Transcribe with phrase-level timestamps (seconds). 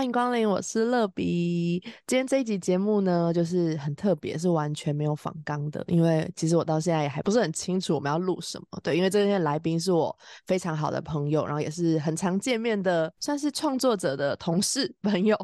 [0.00, 1.78] 欢迎光临，我是乐比。
[2.06, 5.84] 今天这一集节目呢，就是很特别，是完全没有仿纲的。
[5.88, 8.66] 因为其实我到现在也还不是很清楚我们要录什么。
[8.82, 15.36] 对，因为这些来宾是我非常好的朋友，然后也是很常见面的，算是创作者的同事 朋友。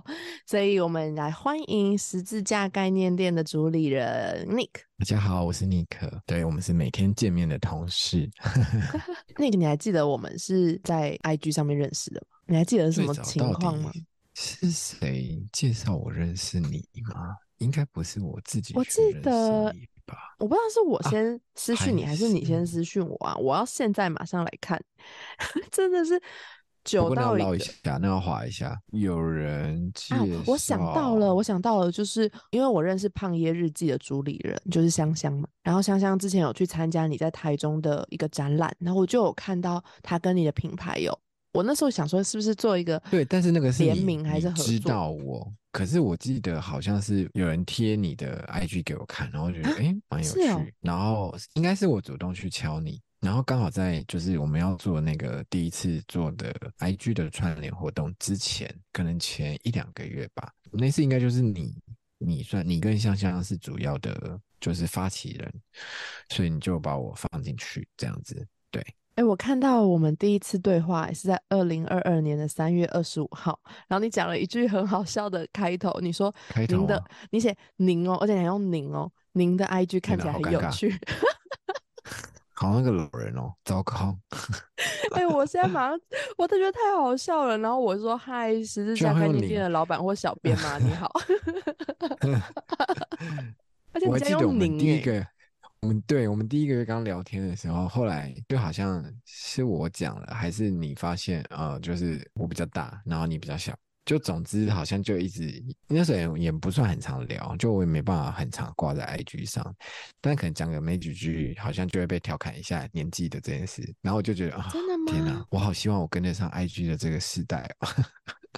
[0.47, 4.71] 所以我们来欢迎十字架概念店的主理人 Nick。
[4.99, 5.87] 大家好，我是 Nick。
[6.25, 8.27] 对我们是每天见面的同事。
[9.37, 12.39] Nick，你还记得我们是在 IG 上面认识的吗？
[12.47, 13.93] 你还记得什么情况吗？
[14.39, 17.35] 是谁介绍我认识你吗？
[17.57, 18.75] 应该不是我自己。
[18.77, 19.73] 我记得
[20.05, 23.35] 吧，我不知道是我先私讯你，还是你先私讯我啊？
[23.37, 24.79] 我要现在马上来看，
[25.73, 26.21] 真的是
[26.85, 28.79] 久到一下，那要划一下。
[28.93, 41.19] 有人啊，我想到了，我想到了，就是因为我认识胖爷日记的主理人就是香香嘛，然后香香之前有去参加你在台中的一个展览，然后我就有看到他跟你的品牌有。
[41.57, 44.65] 我那时候想说，是不是做一个对，但是那个是联名还是合作？
[44.67, 61.75] 知道我，可是我记得好像是有人贴你的 IG 给我看，然后觉得哎蛮有趣，然后应该是我主动去敲你，然后刚好在就是我们要做那个第一次做的 IG 的串联活动之前，可能前一两个月吧，那次应该就是你，
[62.19, 65.55] 你算你跟香香是主要的，就是发起人，
[66.31, 68.85] 所以你就把我放进去这样子，对。
[69.17, 73.59] 哎，我看到我们第一次对话是在二零二二年的三月二十五号，
[73.89, 76.33] 然后你讲了一句很好笑的开头，你说
[76.69, 80.95] “您的”，你写“您”哦，而且还用“您”哦，“您的 IG 看起来很有趣”，
[82.53, 84.15] 好像个老人哦，糟糕！
[85.13, 85.99] 哎，我现在马上，
[86.37, 87.57] 我都觉得太好笑了。
[87.57, 90.77] 然后我说：“嗨，十字架概念店的老板或小编吗？
[90.77, 91.11] 你好。
[93.95, 95.27] ”而且你在用“您”个。
[95.87, 103.73] 我们对我们第一个月刚聊天的时候，后来就好像是我讲了，还是你发现呃，就是我比较大，然后你比较小，
[104.05, 109.77] 就总之好像就一直那时候也不算很常聊，就我也没办法很常挂在 IG 上，
[110.21, 115.05] 但可能讲个没几句，好像就会被调侃一下年纪的这件事，然后我就觉得啊，真的吗？
[115.13, 117.89] 天哪，我好希望我跟得上 IG 的这个时代哦。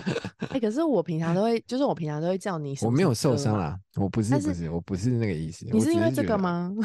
[0.50, 2.76] 哎，可是我平常都会，就是我平常都会叫你。
[2.82, 5.66] 我没有受伤啦，我不是，不是，我不是那个意思。
[5.70, 6.72] 你是因为这个吗？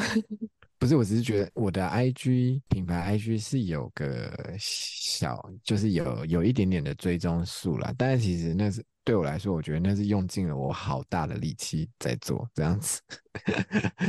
[0.78, 7.94] 不是，我只是觉得我的 IG 品牌 IG 是有个小，就是有有一点点的追踪数啦。
[7.96, 13.00] 但是其实那是对我来说，我觉得那是用尽了我好大的力气在做这样子。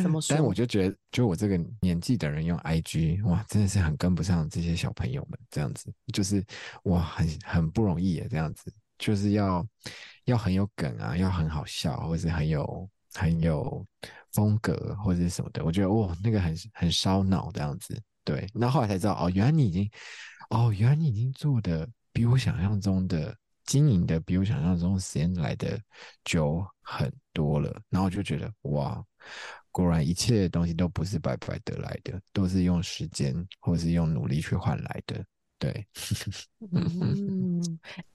[0.02, 0.36] 怎么说？
[0.36, 6.44] 但我就觉得，就我这个年纪的人用 IG，哇，真的是很跟不上这些小朋友们这样子，就是
[6.86, 8.70] 哇，很很不容易耶，这样子。
[8.98, 9.66] 就是要
[10.26, 13.86] 要很有梗啊，要很好笑，或是很有很有
[14.32, 15.64] 风格，或者是什么的。
[15.64, 18.02] 我觉得哇，那个很很烧脑这样子。
[18.24, 19.90] 对，那后来才知道哦，原来你已经
[20.50, 23.36] 哦，原来你已经做的比我想象中的
[23.66, 25.80] 经营的比我想象中时间来的
[26.24, 27.72] 久很多了。
[27.90, 29.04] 然后我就觉得哇，
[29.72, 35.24] 果然一切东西都不是白白得来的，都是用时间或是用努力去换来的。
[35.58, 35.88] 对，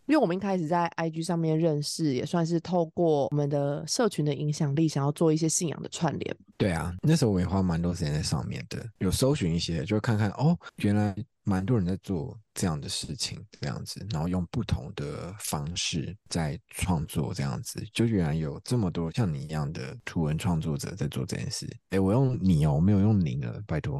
[0.06, 6.36] 因为我们一开始在 IG 上面认识，也算是透过我们的社群的影响力，想要做一些信仰的串联。
[6.56, 11.14] 对啊，那时候我也花蛮多时间在上面的，有搜寻一些，就看看哦，原来。
[11.42, 21.66] 蛮多人在做这样的事情，这样子，然后用不同的方式在创作，这样子，就原来有这么多像你一样的图文创作者在做这件事。
[21.88, 23.98] 哎，我用你哦，我没有用您了，拜托，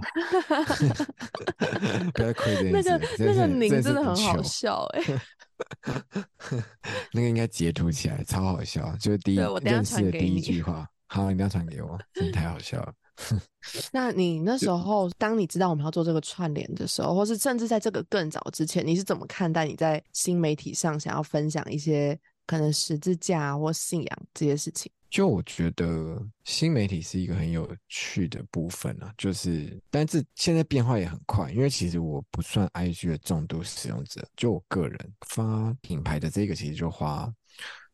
[2.15, 5.03] 不要亏这那个那个您真的很好笑哎，
[7.13, 12.93] 那个应该截图起来，超好笑，就是第一认识的第一 句话，好，你不要传给我，真的太好笑了。
[13.93, 24.91] 那你那时候，当你知道我们要做这个串联的时候，或是甚至在这个更早之前，你是怎么看待你在新媒体上想要分享一些可能十字架或信仰这些事情？
[25.11, 37.33] 就我觉得新媒体是一个很有趣的部分啊，就是，但是现在变化也很快，因为其实我不算 IG 的重度使用者，就我个人发品牌的这个，其实就花。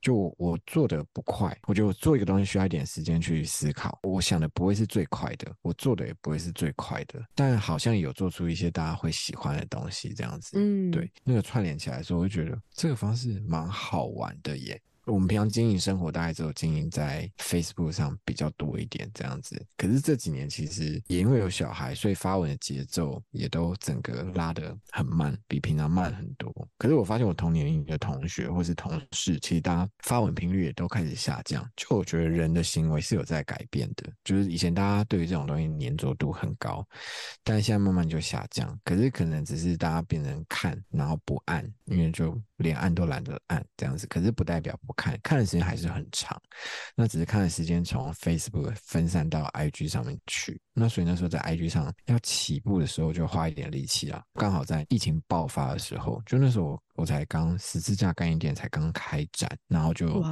[0.03, 3.99] 就我做的不快，我觉得我做一个东西需要一点时间去思考。
[4.05, 10.59] 我想的不会是最快的，我做的也不会是最快的，但好像有做出一些大家会喜欢的东西，这样子。
[10.61, 14.81] 嗯，对，那个串联起来的时候，我就觉得这个方式蛮好玩的耶。
[15.07, 19.65] 我们平常经营生活大概只有经营在 Facebook 上比较多一点这样子。
[19.77, 26.53] 可是这几年其实也因为有小孩，所以发文的节奏也都整个拉得很慢，比平常慢很多。
[26.77, 31.69] 可是我发现我同年龄的同学或是同事，其实大家发文频率也都开始下降。
[31.77, 36.87] 就我觉得人的行为是有在改变的，就是以前大家对于这种东西粘着度很高，
[37.45, 38.77] 但现在慢慢就下降。
[38.85, 44.07] 可是可能只是大家变成看，然后不按，因为就连按都懒得按这样子。
[44.07, 46.41] 可是不代表不看，看的时间还是很长。
[46.95, 50.61] 那只是看的时间从 Facebook 分散到 IG 上面去。
[50.73, 54.23] 那所以那时候在 IG 上要起步的时候，就花一点力气啦。
[54.35, 60.23] 刚好在疫情爆发的时候，就那时候我才刚十字架概念店才刚开展，然后就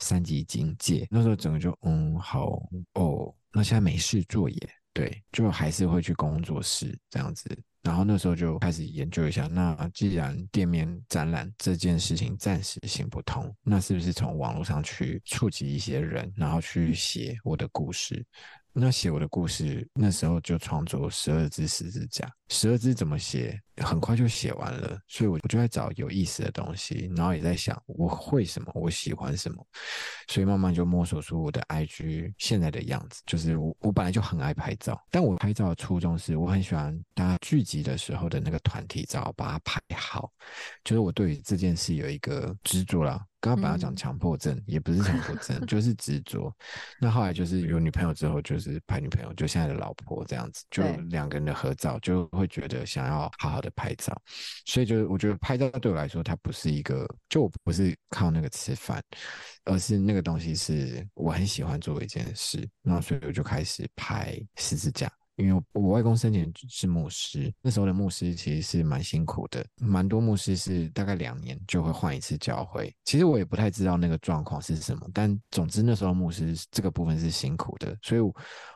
[0.00, 1.06] 三级警戒。
[1.10, 2.62] 那时候整个就嗯好
[2.94, 4.58] 哦，那现在没事做也
[4.92, 7.50] 对，就还是会去工作室这样子。
[7.84, 18.24] 然后那时候就开始研究一下，那既然店面展览这件事情暂时行不通，那是不是从网络上去触及一些人，然后去写我的故事？
[18.76, 22.28] 那写我的故事，那时候就创作十二只十字架。
[22.48, 23.58] 十二只怎么写？
[23.78, 29.64] 很快就写完了，所以我我就在找有意思的东西，然后也在想我会什么，我喜欢什么，
[30.28, 33.22] 所以慢慢就摸索出我的 IG 现在的样子。
[33.26, 40.32] 就是我我本来就很爱拍照，但我拍照的初衷是我很喜欢大家聚集的时候的那个团体照，把它拍好。
[40.84, 43.24] 就是我对于这件事有一个执着了。
[43.44, 46.50] 刚刚本来讲强迫症，也不是强迫症，就是执着。
[46.98, 54.18] 那后来就是有女朋友之后，就是拍女朋友，就现在的老婆这样子，就两个人的合照，就会觉得想要好好的拍照。
[54.64, 59.02] 所以就是我觉得拍照对我来说，它不是一个，就我不是靠那个吃饭，
[59.64, 62.66] 而是那个东西是我很喜欢做的一件事。
[62.82, 65.12] 然后所以我就开始拍十字架。
[65.36, 72.94] 因为我外公生前是牧师，那时候的牧师其实是蛮辛苦的，蛮多牧师是大概两年就会换一次教会。
[73.04, 78.20] 其实我也不太知道那个状况是什么，但总之那时候牧师这个部分是辛苦的，所以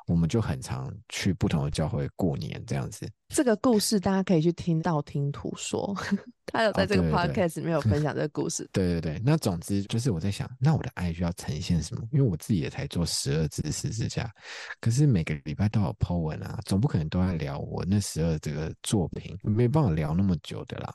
[0.09, 3.09] 我们就很常去不同的教会过年这样子。
[3.29, 5.95] 这个故事大家可以去听道听途说，
[6.47, 8.67] 他有在这个 podcast 里面有分享这个故事。
[8.73, 12.03] 对对对，那总之就是我在想，那我的爱需要呈现什么？
[12.11, 14.33] 因为我自己也才做十二只十字架，
[14.81, 20.91] 可是每个礼拜都有 po 文啊，总不可能都在聊我那十二这个作品，没办法聊那么久的啦。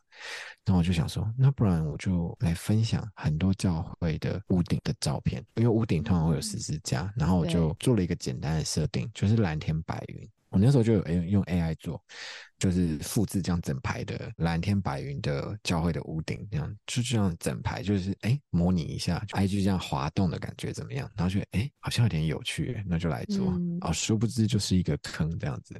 [0.65, 10.29] 那我就想说，那不然我就来分享很多教会的屋顶的照片，因为屋顶通常会有十字架，然后我就做了一个简单的设定，就是蓝天白云。
[10.49, 11.99] 我那时候就有用用 AI 做，
[12.59, 21.09] 就是复制这样整排的蓝天白云的教会的屋顶，这样就这样整排，就是哎模拟一下 IG 这样滑动的感觉怎么样？
[21.15, 25.73] 然后觉得哎好像有点有趣，那就来做啊，殊不知就是一个坑这样子。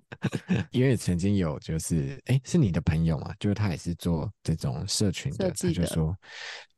[0.72, 6.14] 因为曾经有就是哎是你的朋友嘛，就是他也是做这种社群的，他就说，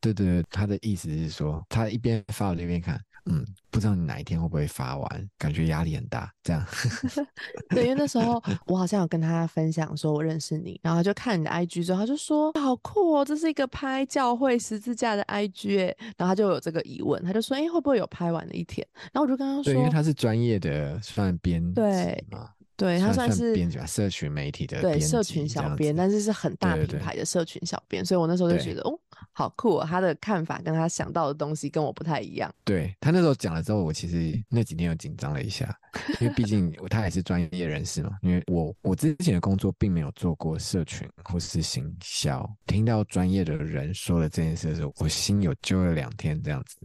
[0.01, 3.05] 对对，他的意思是说他一边发我一边看。
[3.27, 6.31] 嗯，不知道你哪一天会不会发完，感觉压力很大。
[6.43, 6.65] 这样，
[7.71, 18.87] 对，因为那时候我好像有跟他分享说我认识你，然后就看你的 IG 之后，他就说好酷哦，这是一个拍教会十字架的 IG 哎，然后他就有这个疑问，他就说哎会不会有拍完的一天？
[19.13, 21.81] 然后我就跟他说，对，因为他是专业的算编辑
[22.31, 22.51] 嘛。
[22.77, 28.99] 对他算是编辑吧，社群媒体的对社群小编，但是是很大品牌的社群小编，所以我那时候就觉得哦，
[29.33, 32.53] 好酷哦，他的看法跟他想到的东西跟我不太一样。
[32.65, 35.77] 对他那时候讲了之后，我其实那几天又紧张了一下，
[36.21, 38.11] 因为毕 竟他也是专业人士嘛。
[38.23, 46.79] 因为我我之前的工作并没有做过社群或是行销，听到专业的人说了这件事的时候，我心有揪了两天这样子。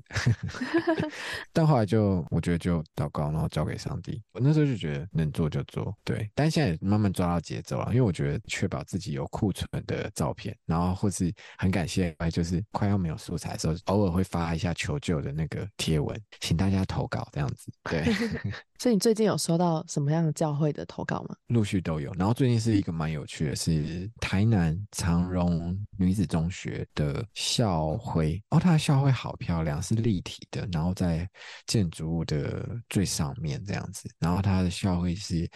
[1.53, 4.21] 但后来就我觉得就祷告，然后交给上帝。
[4.31, 5.95] 我那时候就觉得能做就做。
[6.03, 17.71] 对，但现在慢慢抓到节奏了，因为我觉得确保自己有库存的照片，然后或是很感谢，就是快要没有素材的时候，偶尔会发一下求救的那个贴文，请大家投稿这样子。
[17.83, 18.03] 对，
[18.79, 21.36] 所以你最近有收到什么样的教会的投稿吗？
[21.48, 31.29] 陆续都有，然后最近是一个蛮有趣的，是台南长荣女子中学的校徽，哦，它的校徽好漂亮，是立体的，然后在
[31.65, 35.50] 建筑物的最上面这样子，然后它的校徽是。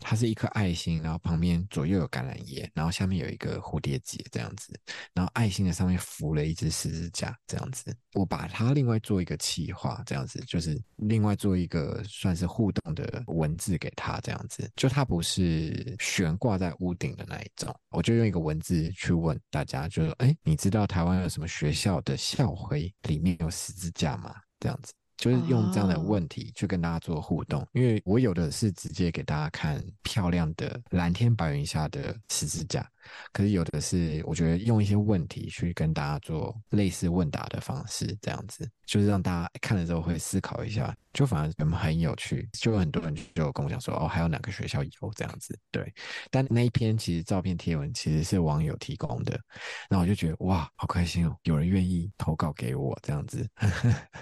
[0.00, 4.72] 它是一颗爱心，然后旁边左右有橄榄叶，然后下面有一个蝴蝶结这样子，
[5.12, 7.94] 然后爱心的上面浮了一只十字架这样子。
[8.14, 24.34] 我把它另外做一个企划，这样子就是另外做一个算是互动的文字给他这样子，就它不是悬挂在屋顶的那一种，我就用一个文字去问大家，就说：哎，你知道台湾有什么学校的校徽里面有十字架吗？
[24.60, 24.92] 这样子。
[25.18, 32.88] 就是用这样的问题去跟大家做互动，因为我有的是直接给大家看漂亮的蓝天白云下的十字架，
[33.32, 42.48] 可是有的是我觉得用一些问题去跟大家做类似问答的方式，这样子就是让大家看了之后会思考一下，就反而很很有趣。
[42.52, 45.58] 就很多人就跟我讲说，哦，还有哪个学校有这样子？
[45.70, 45.92] 对，
[46.30, 49.38] 但那一篇其实照片贴文其实是网友提供的，
[49.90, 53.48] 那我就觉得哇，好开心哦，有人愿意投稿给我这样子，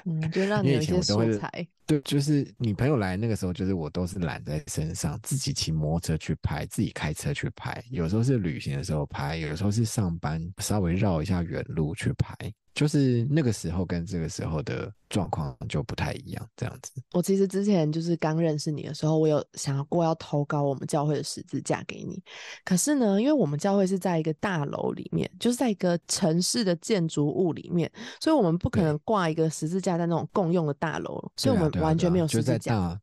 [0.05, 1.67] 嗯，就 让你有一些素材。
[1.87, 7.81] 对，就是女朋友来那个时候，就是我都是揽在身上，自己骑摩托车去拍，自己开车去拍。
[7.91, 12.35] 有时候是旅行的时候拍，有时候是上班稍微绕一下远路去拍。
[12.77, 16.93] 就是那个时候跟这个时候的状况就不太一样，这样子。
[17.15, 22.23] 我其实之前就是刚认识你的时候，我有想过要投稿我们教会的十字架给你。
[22.67, 27.91] 可是呢，因为我们教会是在一个大楼里面，就是在一个城市的建筑物里面，
[28.21, 33.01] 所以我们不可能挂一个十字架在那种共用的大楼，所以我们完全没有十字架。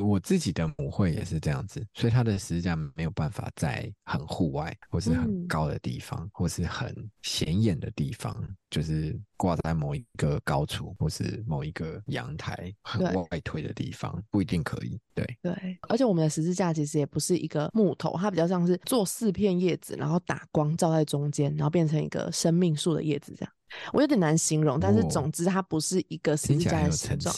[0.00, 8.36] 我自己的母会也是这样子，所以它的十字架没有办法在很户外，或是很高的地方，或是很显眼的地方，
[8.70, 14.98] 就是挂在某一个高处，或是某一个阳台很外推的地方，不一定可以。
[15.14, 23.52] 对对，而且我们的十字架其实也不是一个木头，它比较像是做四片叶子，然后打光照在中间，然后变成一个生命树的叶子这样。
[23.92, 27.34] 我有点难形容，但是总之它不是一个十字架的形状。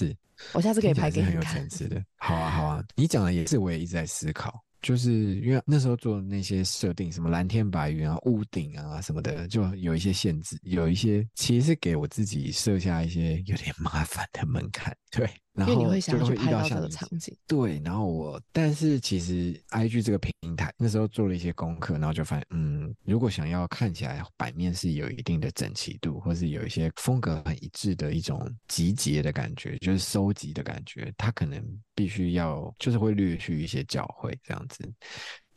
[0.53, 1.35] 我下次可以拍给你看。
[1.35, 2.85] 很有层次的， 好啊，好啊。
[2.97, 15.29] 你讲的也是，我也一直在思考，就是因为那时候做那些设定，什么蓝天白云啊、屋顶啊什么的，就有一些限制，有一些其实是给我自己设下一些有点麻烦的门槛，对。
[15.67, 17.81] 然后就会遇到这个场景，对。
[17.85, 31.63] 然后我，但是其实 I G 这个平台那时候做了一些功课，然后就发现，嗯，如果想要看起来版面是有一定的整齐度，或是有一些风格很一致的一种集结的感觉，就是收集的感觉，它可能
[31.95, 34.91] 必须要就是会略去一些教会这样子。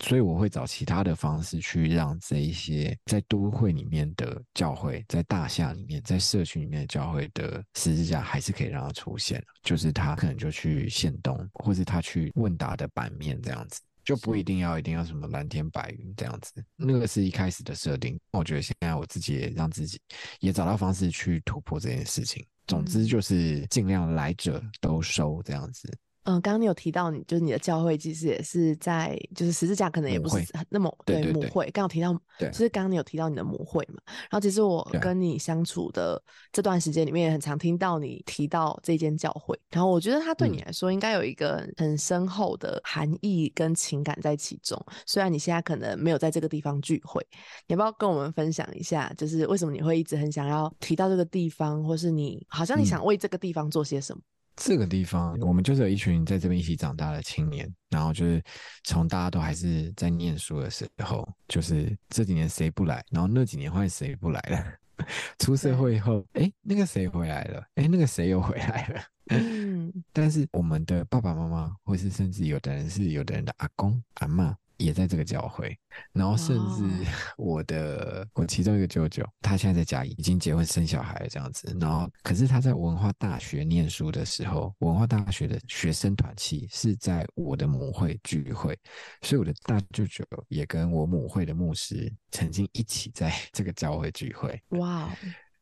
[0.04, 16.62] 所以我会找其他的方式去让这一些在都会里面的教会，在大厦里面，在社区里面的教会的十字架还是可以让它出现，就是他可能就去现东，或是他去问答的版面这样子，就不一定要一定要什么蓝天白云这样子。
[16.76, 19.98] 那个是一开始的设定，我觉得现在我自己也让自己
[20.42, 22.46] 也找到方式去突破这件事情。
[22.68, 25.90] 总之就是尽量来者都收这样子。
[26.24, 30.38] 嗯，刚刚你有提到，你就是你的教会其实也是在，就是十字架可能也不是
[30.70, 31.66] 那么对母会。
[31.72, 34.02] 刚刚提到，就是刚刚你有提到你的母会嘛？
[34.06, 39.60] 然后其实我跟你相处的这段时间里面，也很常听到你提到这间教会。
[39.70, 44.82] 然后我觉得它对你来说应该有一个很深厚的含义跟情感在其中。
[45.06, 47.22] 虽然你现在可能没有在这个地方聚会，
[47.68, 54.22] 你要不要跟我们分享一下，就是为什么你会一直很想要提到这个地方，或是你好像你想为这个地方做些什么？
[54.56, 58.42] 这个地方，我们就是有一群在这边一起长大的青年，然后就是
[58.84, 64.64] 从大家都还是在念书的时候，就是这几年谁不来，然后那几年换谁不来了。
[65.40, 69.02] 出社会后，哎，那个谁回来了，哎，那个谁又回来了。
[69.30, 74.56] 嗯， 但是我们的爸爸妈妈，或是甚至有的人是有的人的阿公阿妈。
[74.78, 75.78] 也在这个教会，
[76.12, 76.84] 然后甚至
[77.38, 88.78] 我的我其中一个舅舅，他现在在家已经结婚生小孩了这样子，然后可是他在文化大学念书的时候，文化大学的学生团契是在我的母会聚会，
[89.22, 94.62] 所以我的大舅舅也跟我母会的牧师曾经一起在 这个教会聚会。
[94.70, 95.10] 哇，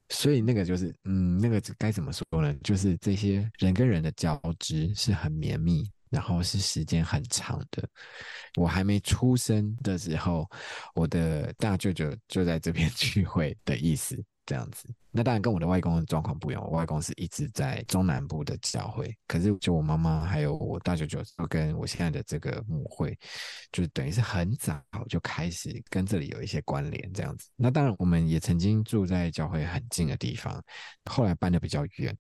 [0.10, 2.54] 所以那个就是嗯，那个该怎么说呢？
[2.64, 5.90] 就是这些人跟人的交织是很绵密。
[6.12, 7.88] 然后是时间很长的，
[8.58, 10.48] 我还没出生的时候，
[10.94, 14.94] 我的大舅舅就在这边 聚会的意思，这样子。
[15.14, 23.18] 那当然跟我的外公的状况不一样，我外公是一直在中南部的教会，可是就我妈妈还有我大舅舅都跟我现在的这个母会，
[23.74, 27.50] 就等于是很早就开始跟这里有一些关联，这样子。
[27.58, 30.64] 那当然我们也曾经住在教会很近的地方，
[31.10, 32.18] 后来搬的比较远。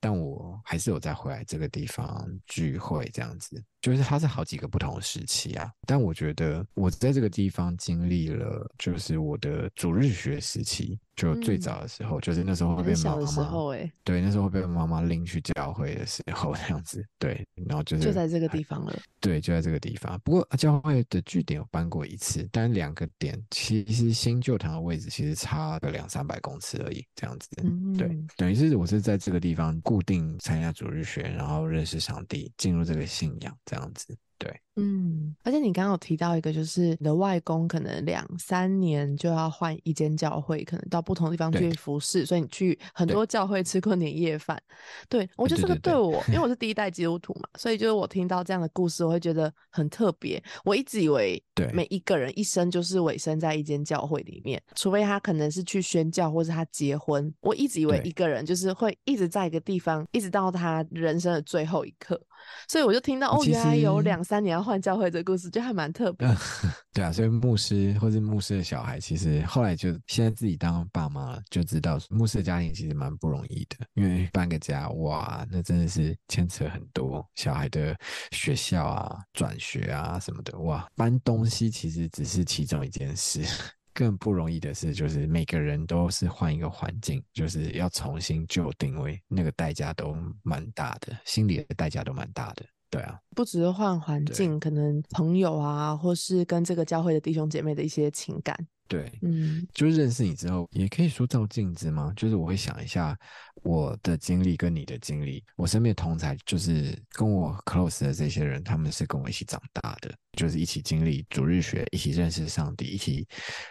[0.00, 3.62] 但我还是有再回来这个地方聚会，这样子。
[3.80, 20.20] 就是它是好几个不同时期啊，但我觉得我在这个地方经历了，就是我的主日学时期，就最早的时候，就是那时候会被妈妈，对，那时候会被妈妈拎去教会的时候，这样子，对，然后就是就在这个地方了，对，就在这个地方。
[20.24, 27.48] 不过教会的据点有搬过一次，但两个点其实新旧堂的位置其实差个两三百公尺而已，这样子，
[27.96, 33.56] 对，等于是我是在这个地方固定参加主日学，然后认识上帝，进入这个信仰。
[33.70, 44.60] 这样子，对，嗯，而且你刚刚有提到一个，就是你的外公可能两三年就要换一间教会，可能到不同的地方去服侍，所以你去很多教会吃过年夜饭。
[45.08, 50.42] 对我觉得这个对我，因为我是 第一代基督徒嘛，所以就是我听到这样的故事，我会觉得很特别。
[50.64, 57.32] 我一直以为对每一个人一生就是委身在一间教会里面，除非他可能是去宣教或是他结婚。
[57.40, 62.20] 我一直以为一个人就是会一直在一个地方，一直到他人生的最后一刻。
[62.66, 66.36] 所以我就听到哦，原来有两三年要换换教会这个故事，就还蛮特别的。
[66.94, 77.96] 对啊，所以牧师或是牧师的小孩，其实后来就现在自己当爸妈了，就知道牧师的家庭其实蛮不容易的，因为搬个家，哇，那真的是牵扯很多小孩的
[78.30, 83.42] 学校啊、转学啊什么的，哇，搬东西其实只是其中一件事。
[83.92, 92.64] 更不容易的是，就是每个人都是换一个环境，就是要重新就定位，那个代价都蛮大的，心理的代价都蛮大的。
[92.90, 98.66] 对啊，不只是换环境，可能朋友啊，或是跟这个教会的弟兄姐妹的一些情感。
[98.90, 99.64] 对，嗯。
[99.72, 102.12] 就是认识你之后，也可以说照镜子吗？
[102.16, 103.16] 就是我会想一下
[103.62, 113.24] 我的经历跟你的经历，我身边的同才就是跟我 close 的这些人，他们是跟我一起长大的，就是一起经历主日学，一起认识上帝，一起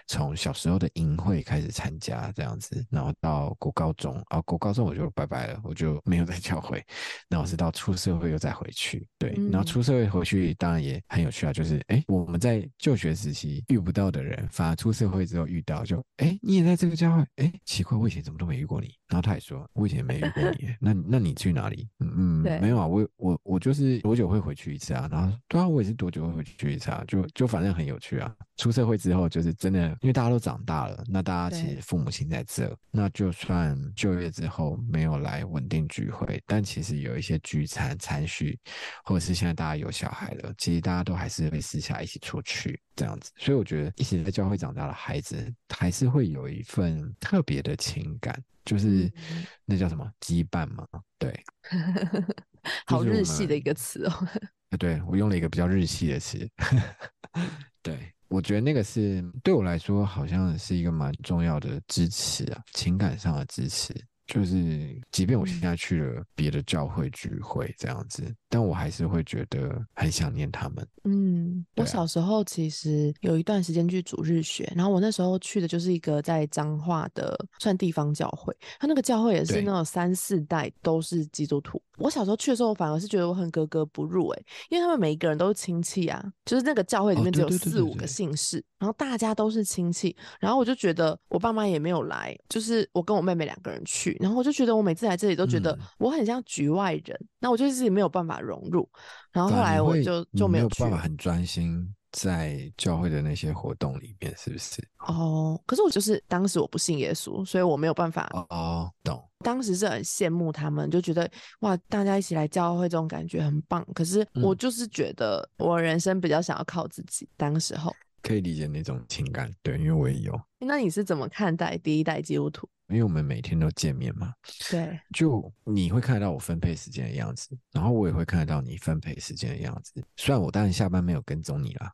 [0.08, 6.82] 从小时候的营会开始参加这样子，然后到国高中啊，国高中我就拜拜了，我就没有在教会，
[7.28, 9.66] 然后是到出社会又再回去，对，然后嗯。
[9.66, 21.90] 出社会回去当然也很有趣啊，就是哎，我们在就学时期遇不到的人，反而出社会之后遇到，就哎，你也在这个教会，哎，奇怪，我以前怎么都没遇过你，然后他也说，我以前没遇过你， 那那你去哪里？
[22.00, 25.10] 嗯对嗯，没有啊，我我我就是多久会回去一次啊？
[25.12, 27.04] 然后对啊，我也是多久会回去一次啊？
[27.08, 28.34] 就就反正很有趣啊。
[28.58, 38.60] 出社会之后，就是真的，因为大家都长大了，那大家其对实父母亲在这，那就算就业之后没有来稳定聚会，但其实有一些聚餐、餐叙，
[39.06, 43.32] 或者是现在大家有小孩了，其实大家都还是会私下一起出去这样子。
[43.38, 50.86] 所以我觉得一起在教会长大的孩子，还是会有一份特别的情感，就是、嗯那叫什么羁绊嘛？
[51.20, 51.32] 对，
[52.88, 54.28] 好日系的一个词哦。
[54.72, 56.48] 呃对我用了一个比较日系的词，
[57.82, 63.94] 对我觉得那个是对我来说好像是一个蛮重要的支持啊，情感上的支持。
[64.28, 70.86] 就是，即便我现嗯在去了别的教会聚会这样子，但我还是会觉得很想念他们。
[71.04, 81.82] 嗯，我小时候其实有一段时间去主日学，然后我那时候去的就是一个在彰化的算地方教会，他那个教会也是那种三四代都是基督徒。
[81.98, 88.08] 我小时候去的时候，我反而是觉得我很格格不入诶、因为他们每一个人都是亲戚啊，就是那个教会里哦面只有四五个对对。
[88.08, 95.80] 姓氏，然后大家都是亲戚，然后我就觉得我爸妈也没有来，就是我跟我妹妹两个人去，然后我就觉得我每次来这里都觉得嗯。
[96.00, 98.90] 我很像局外人，那我就自己没有办法融入，
[99.32, 104.82] 然后后来我就就没有办法很专心在教会的那些活动里面，是不是？
[105.08, 108.30] 哦，可是我就是当时我不信耶稣，所以我没有办法。
[108.34, 109.24] 哦哦，懂。
[109.42, 111.30] 当时是很羡慕他们，就觉得
[111.62, 113.86] 哇，大家一起来教会这种感觉很棒。
[113.94, 117.30] 可是我嗯就是觉得我人生比较想要靠自己。
[117.38, 122.70] 当时候，可以理解那种情感，对，因为我也有，那你是怎么看待第一代基督徒？
[122.90, 124.34] 因为我们每天都见面嘛，
[124.68, 130.04] 对，就你会看得到我分配时间的样子，然后我也会看得到你分配时间的样子。
[130.18, 131.94] 虽然我当然下班没有跟踪你啦，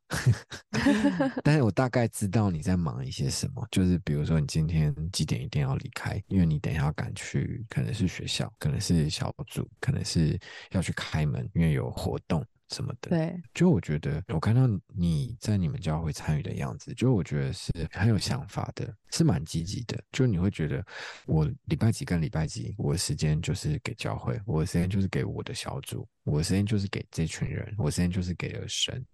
[1.44, 3.68] 但是我大概知道你在忙一些什么。
[3.70, 10.40] 就是比如说你今天几点一定要离开，因为你等一下要赶去，可能是学校，可能是小组，可能是
[10.72, 13.10] 要去开门，因为有活动什么的。
[13.10, 20.02] 对，就我觉得，我看到你在你们教会参与的样子，就我觉得是很有想法的，是蛮积极的。
[20.12, 20.86] 就你会觉得，
[21.26, 29.06] 我礼拜几跟礼拜几，我的时间就是给教会，我的时间就是给我的小组，我的时间就是给这群人，我的时间就是给了神，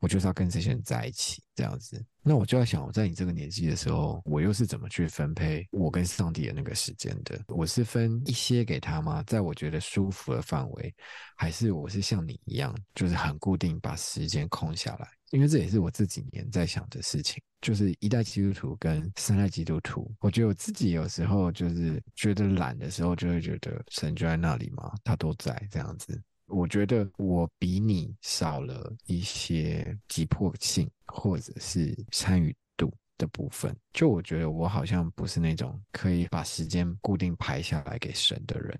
[0.00, 2.00] 我就是要跟这些人在一起，这样子。
[2.22, 7.36] 那我就在想，我在你这个年纪的时候，我又是怎么去分配我跟上帝的那个时间的？
[7.48, 9.24] 我是分一些给他吗？
[9.26, 10.94] 在我觉得舒服的范围，
[11.36, 15.08] 还是我是像你一样，就是很固定把时间空下来？
[15.30, 26.22] 因为这也是我这几年在想的事情，就是一代基督徒跟三代基督徒，我觉得我自己有时候就是觉得懒的时候，就会觉得神就在那里嘛，他都在这样子。
[26.48, 33.76] 我觉得我比你少了一些急迫性，或者是参与度的部分。
[33.92, 38.78] 就我觉得我好像不是那种可以把时间固定排下来给神的人。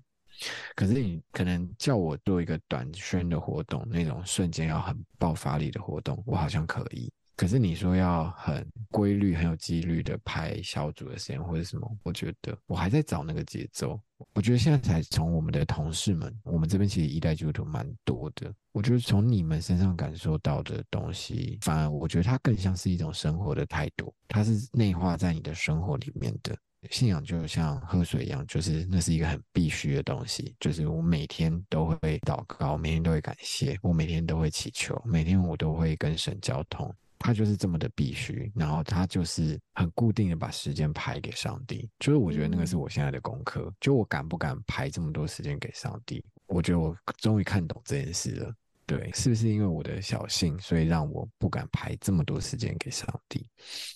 [0.75, 7.11] 可是你可能叫我做一个短宣的活动，那种瞬间要很爆发力的活动，我好像可以。
[7.39, 13.97] 可是你说要很规律、很有纪律的排小组的时间或者什么，我觉得我还在找那个节奏。
[14.33, 18.53] 我觉得现在才从我们的同事们，我们这边其实一代基督徒蛮多的。
[18.73, 26.53] 我觉得从你们身上感受到的东西，反而我觉得它更像是一种生活的态度，它是内化在你的生活里面的。
[26.89, 30.53] 信仰就像喝水一样，就是那是一个很必须的东西。
[30.59, 36.93] 就是我每天都会祷告，每天都会感谢，我每天都会祈求，每天我都会跟神交通。
[37.19, 41.87] 它就是这么的必须，然后他就是很固定的把时间排给上帝。
[41.99, 46.23] 就是我觉得那个是我现在的功课，就我敢不敢排这么多时间给上帝？
[46.47, 48.51] 我觉得我终于看懂这件事了。
[48.85, 53.47] 对，是不是因为我的小性，所以让我不敢排这么多时间给上帝？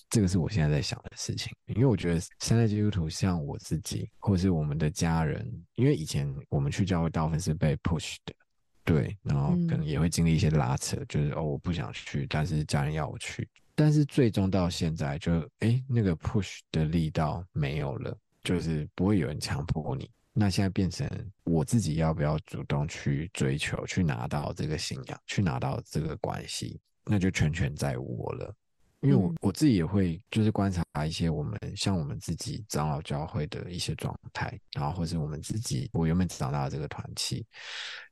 [0.08, 1.52] 这个是我现在在想的事情。
[1.66, 8.32] 因为我觉得现在基督徒像我自己，或是我们的家人，因为以前我们去教会大部分是被 push 的，
[8.84, 20.10] 对，然后可能也会经历一些拉扯，就是哦我不想去，但是家人要我去，但是最终到现在就哎那个 push 的力道没有了，就是不会有人强迫你。
[20.34, 21.08] 那现在变成
[21.44, 28.54] 我自己要不要主动去追求，去拿到这个信仰，去拿到这个关系，那就全权在我了。
[29.04, 37.44] 因为我我自己也会就是观察一些我们像我们自己长老教会的一些状态，然后或是我们自己我原本长大的这个团体，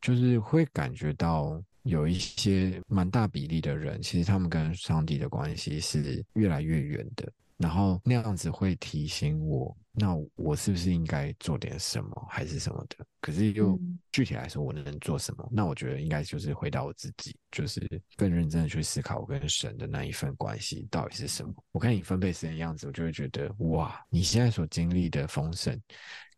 [0.00, 7.32] 就是会感觉到有一些蛮大比例的人，其实他们跟上帝的关系是越来越远的。
[7.56, 13.04] 然后那样子会提醒我，那我是不是应该做点什么，还是什么的？
[13.20, 13.78] 可是又
[14.10, 15.46] 具体来说，我能做什么？
[15.52, 17.80] 那我觉得应该就是回到我自己，就是
[18.16, 21.54] 更认真的去思考我跟神的那一份关系到底是什么。
[21.72, 25.78] 我看你分配时间样子，我就会觉得，哇，你现在所经历的丰盛，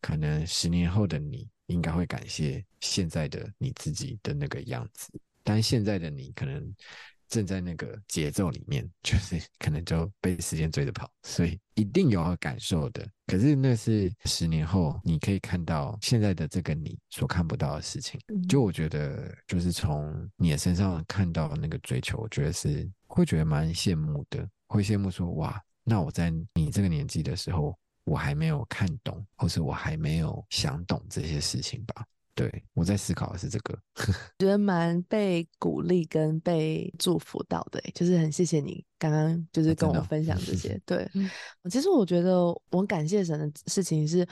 [0.01, 5.13] 可能十年后的你应该会感谢现在的你自己的那个样子，
[5.45, 6.75] 但现在的你可能。
[7.29, 13.07] 正在那个节奏里面，就是 可能就被时间追着跑，所以一定有感受的。
[13.27, 18.21] 可是那是十年后，你可以看到现在的这个你所看不到的事情。
[18.49, 32.05] 就我觉得，就是从你的身上看到那个追求，我觉得是会觉得蛮羡慕的，会羡慕说哇，那我在你这个年纪的时候，我还没有看懂，或是我还没有想懂这些事情吧。
[32.35, 33.79] 对我在思考的是这个，
[34.39, 40.81] 觉得蛮被鼓励跟被祝福到的，就是很谢谢你刚刚就是跟我分享这些。
[40.85, 41.09] 对，
[41.71, 44.27] 其实我觉得我感谢神的事情是，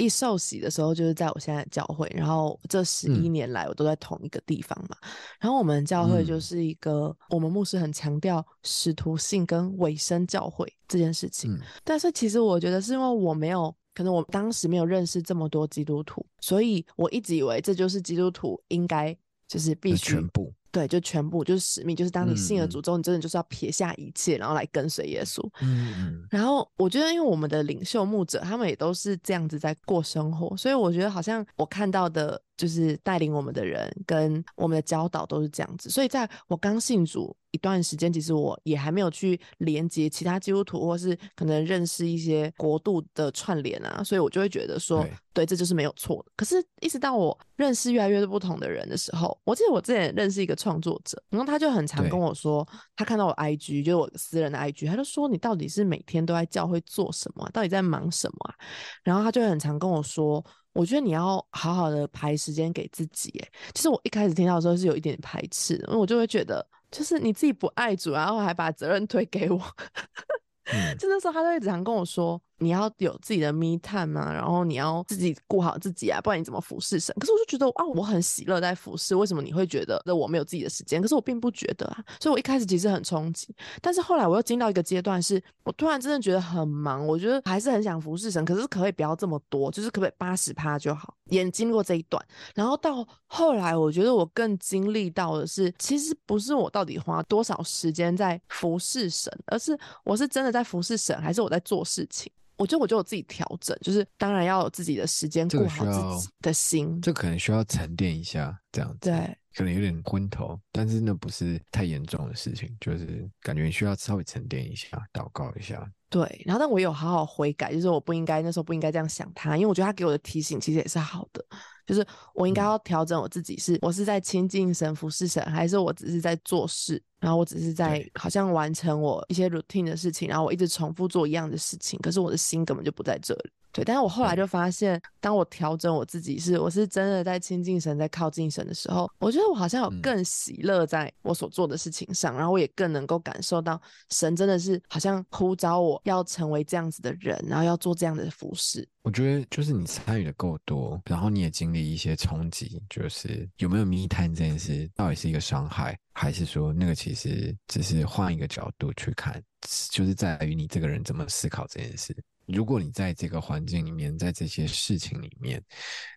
[0.00, 4.96] 一受洗的时候就是在我现在教会，然后这十一年来我都在同一个地方嘛。
[5.38, 11.56] 然后我们教会就是一个，我们牧师很强调使徒性跟委身教会这件事情。
[11.84, 13.74] 但是其实我觉得是因为我没有。
[13.92, 19.14] 可能我当时没有认识这么多基督徒，所以我一直以为这就是基督徒应该
[19.48, 25.40] 就是必须全部对，就全部就是使命，就是当你信了主之后，你真的就是要撇下一切，然后来跟随耶稣。
[25.60, 26.26] 嗯嗯。
[26.30, 37.34] 然后我觉得，因为我们的领袖牧者他们也都是这样子在过生活，所以我觉得好像我看到的就是带领我们的人跟我们的教导都是这样子，所以在我刚信主。
[37.52, 46.30] 一段时间，其实我也还没有去连接其他基督徒，或是可能认识一些国度的串联啊，所以我就会觉得说，对，这就是没有错的。
[46.36, 57.50] 可是，一直到我认识越来越多不同的人的时候，我记得我之前认识一个创作者，然后他就很常跟我说，他看到我 IG，就是我私人的 IG，他就说你到底是每天都在教会做什么？
[57.52, 58.54] 到底在忙什么啊？
[59.02, 63.30] 然后他就很常跟我说，我觉得你要好好的排时间给自己。
[63.42, 66.66] 哎，其实我一开始听到的时候是有一点排斥，因为我就会觉得。
[66.90, 69.58] 就是你自己不爱主，然后还把责任推给我，
[70.98, 72.42] 就那时候他就一直常跟我说。
[72.60, 77.14] 你要有自己的 me time 啊，然后你要自己顾好自己啊，不然你怎么服侍神？
[77.18, 81.00] 可是我就觉得啊，我很喜乐在服侍，为什么你会觉得那我没有自己的时间？
[81.00, 91.14] 可是我并不觉得啊，所以我一开始其实很冲击，但是后来我又进到一个阶段，是我突然真的觉得很忙，我觉得还是很想服侍神，可是可不可以不要这么多，就是可不可以八十趴就好？
[91.30, 92.22] 也经过这一段，
[92.54, 102.30] 然后到后来，我觉得我更经历到的是，其实不是我到底花多少时间在服侍神，而是我是真的在服侍神，还是我在做事情？
[102.60, 121.42] 我觉得我就有自己调整，就是当然要有自己的时间顾好自己的心，这可能需要沉淀一下，这样子，对，可能有点昏头，但是那不是太严重的事情，就是感觉你需要稍微沉淀一下，祷告一下，对，然后但我有好好悔改，就是我不应该那时候不应该这样想他，因为我觉得他给我的提醒其实也是好的，
[121.90, 127.02] 就是我应该要调整我自己，是我是在亲近神、服侍神，还是我只是在做事？
[127.18, 133.50] 然后我只是在好像完成我一些 routine 的事情，然后我一直重复做一样的事情，可是我的心根本就不在这里。
[133.72, 148.88] 对，但是我后来就发现，当我调整我自己是我是真的在亲近神，在靠近神的时候，我觉得我好像有嗯更喜乐在我所做的事情上，然后我也更能够感受到神真的是好像呼召我要成为这样子的人，然后要做这样的服饰。
[149.02, 159.42] 我觉得就是你参与的够多，然后你也经历一些冲击，就是有没有密探这件事到底是一个伤害，还是说那个其实只是换一个角度去看，
[159.90, 162.14] 就是在于你这个人怎么思考这件事。
[162.46, 165.62] 如果你在这个环境里面，在这些事情里面，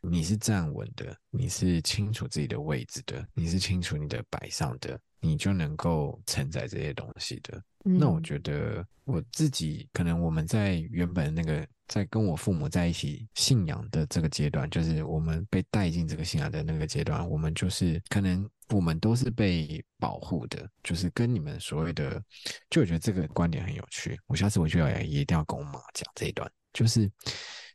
[0.02, 7.64] 你是站稳的，你是清楚自己的位置的，你是清楚你的摆上的，你就能够承载这些东西的。
[7.84, 22.24] 那我嗯觉得我自己可能我们在原本那个在跟我父母在一起信仰的这个阶段，就是我们被带进这个信仰的那个阶段，我们就是可能我们都是被保护的，就是跟你们所谓的，
[22.70, 24.18] 就我觉得这个观点很有趣。
[24.28, 27.12] 我下次回去也一定要跟我妈讲这一段，就是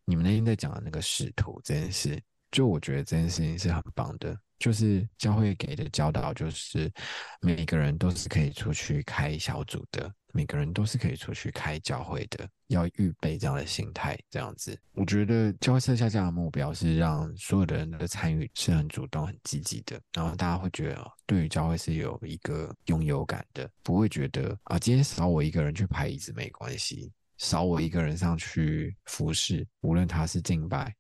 [0.04, 2.18] 你们那天在讲的那个使徒这件事，
[2.50, 4.34] 就我觉得这件事情是很棒的。
[4.58, 6.92] 就是教会给的教导，就是
[7.40, 14.78] 每个人都是可以出去开小组的，每个人都是可以出去开教会的，要预备这样的心态，这样子。
[14.92, 27.12] 我觉得教会设下这样的目标，是让所有的人的参与是很主动、很积极的，然后大家会觉得对于教会是有一个拥有感的，不会觉得啊，今天少我一个人去排椅子没关系。
[27.38, 30.94] 少我一个人上去服侍，无论他是敬拜，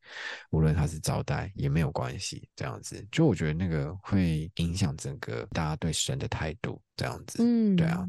[0.50, 2.48] 无论他是招待，也没有关系。
[2.56, 6.80] 这样子，就我觉得那个会影响整个大家对神的态度。
[6.96, 8.04] 这样子，嗯，对啊。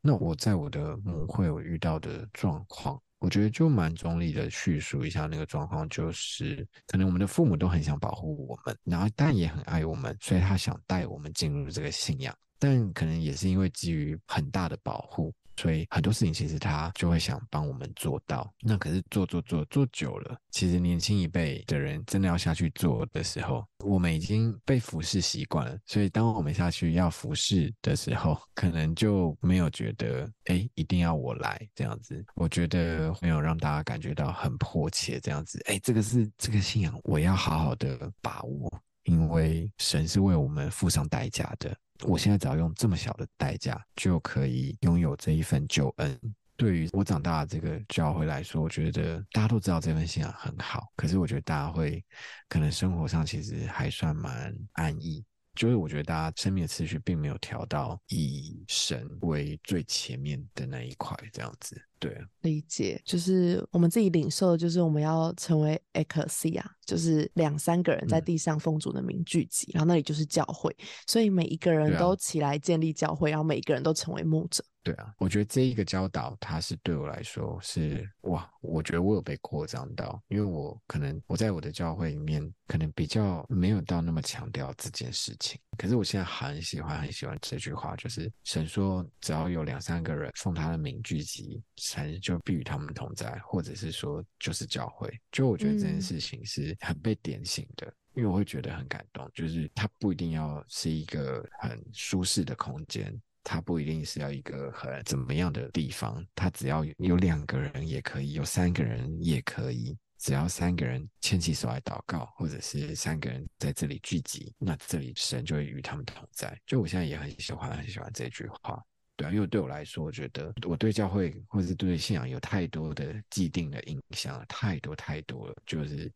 [0.00, 15.30] 那我在我的母会我遇到的状况，我觉得就蛮中立的叙述一下那个状况，就是可能我们的父母都很想保护我们，然后但也很爱我们，所以他想带我们进入这个信仰，但可能也是因为基于很大的保护。
[15.56, 32.24] 所以很多事情其实他就会想帮我们做到，那可是做做做做久了，其实年轻一辈的人真的要下去做的时候，我们已经被服侍习惯了，所以当我们下去要服侍的时候，可能就没有觉得哎一定要我来这样子。
[32.34, 41.76] 我觉得没有让大家感觉到很迫切这样子，哎，这个是这个信仰，我要好好的把握，因为神是为我们付上代价的。
[42.02, 46.18] 我现在只要用这么小的代价，就可以拥有这一份救恩。
[46.56, 52.04] 对于我长大的这个教会来说，我觉得大家都知道这份信仰很好，可是我觉得大家会
[52.48, 55.24] 可能生活上其实还算蛮安逸。
[55.56, 61.80] 就是我觉得大家生命的次序并没有调到以神为最前面的那一块，这样子。
[62.04, 70.74] 对啊，理解，就是我们自己领受的，就是我们要成为 ecclesia，就是两三个人在嗯地上奉主的名聚集，然后那里就是教会，
[71.06, 74.64] 所以每一个人都起来建立教会，然后每一个人都成为牧者。
[74.82, 85.58] 对啊，我觉得这一个教导，它是对我来说是哇，我觉得我有被扩张到，因为我可能我在我的教会里面，可能比较没有到那么强调这件事情。
[85.78, 91.62] 可是我现在很喜欢很喜欢这句话，就是神说，只要有两三个人奉他的名聚集，
[92.02, 95.12] 神就必与他们同在，或者是说就是教会。
[95.30, 97.92] 就我觉得这件嗯事情是很被点醒的。
[98.14, 116.56] 因为我会觉得很感动，就是它不一定要是一个很舒适的空间，它不一定是要一个很怎么样的地方，它只要有两个人也可以，有三个人也可以，只要三个人牵起手来祷告，或者是三个人在这里聚集，那这里神就会与他们同在。
[116.64, 118.80] 就我现在也很喜欢很喜欢这句话。
[119.16, 126.12] 对啊，因为对我来说，我觉得我对教会或者是对信仰有太多的既定的印象，太多太多了，就是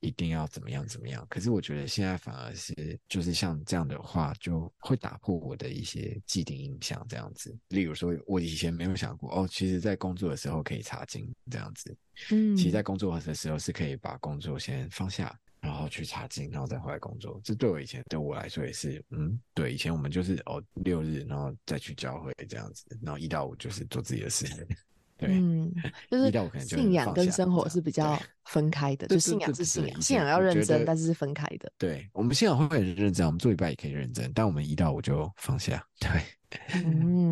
[0.00, 1.26] 一定要怎么样怎么样。
[1.28, 7.56] 可是我觉得现在反而是，就是像这样的话，就会打破我的一些既定印象，这样子。
[7.68, 11.96] 例如说，我以前没有想过，哦，其实在工作的时候可以查经这样子。
[12.30, 17.40] 嗯，其实，在工作的时候是可以把工作先放下，然后去查经，然后再回来工作。
[17.42, 24.46] 这对我以前对我来说也是，嗯，对，以前我们就是哦六日，然后再去教会这样子，然后一到五就是做自己的事。
[25.18, 25.72] 对，嗯，
[26.10, 26.30] 就是
[26.66, 31.72] 信仰跟生活是比较 分开的，对就信对对对仰是信仰，信仰要认真，但是是分开的。
[31.78, 35.82] 对我们信仰会很认真，我们做礼拜也可以认真，但我们一到五就放下。
[35.98, 36.10] 对，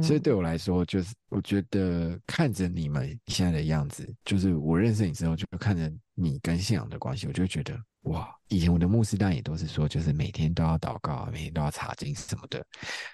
[0.02, 12.64] 所以对我来说，就是我觉得看着你们现在的样子，就是我认识你之后，就看着你跟信仰的关系，我就觉得哇，以前我的牧师当然也都是说，就是每天都要祷告，每天都要查经什么的，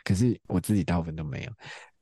[0.05, 1.53] 可是我自己大部分都没有。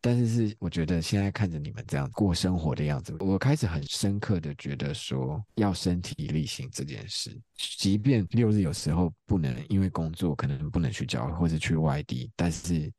[0.00, 12.92] 但是是我觉得现在看着你们这样过生活的样子，我开始很深刻的觉得说要身体力行这件事，即便六日有时候不能因为工作可能不能去教会或者去外地，但是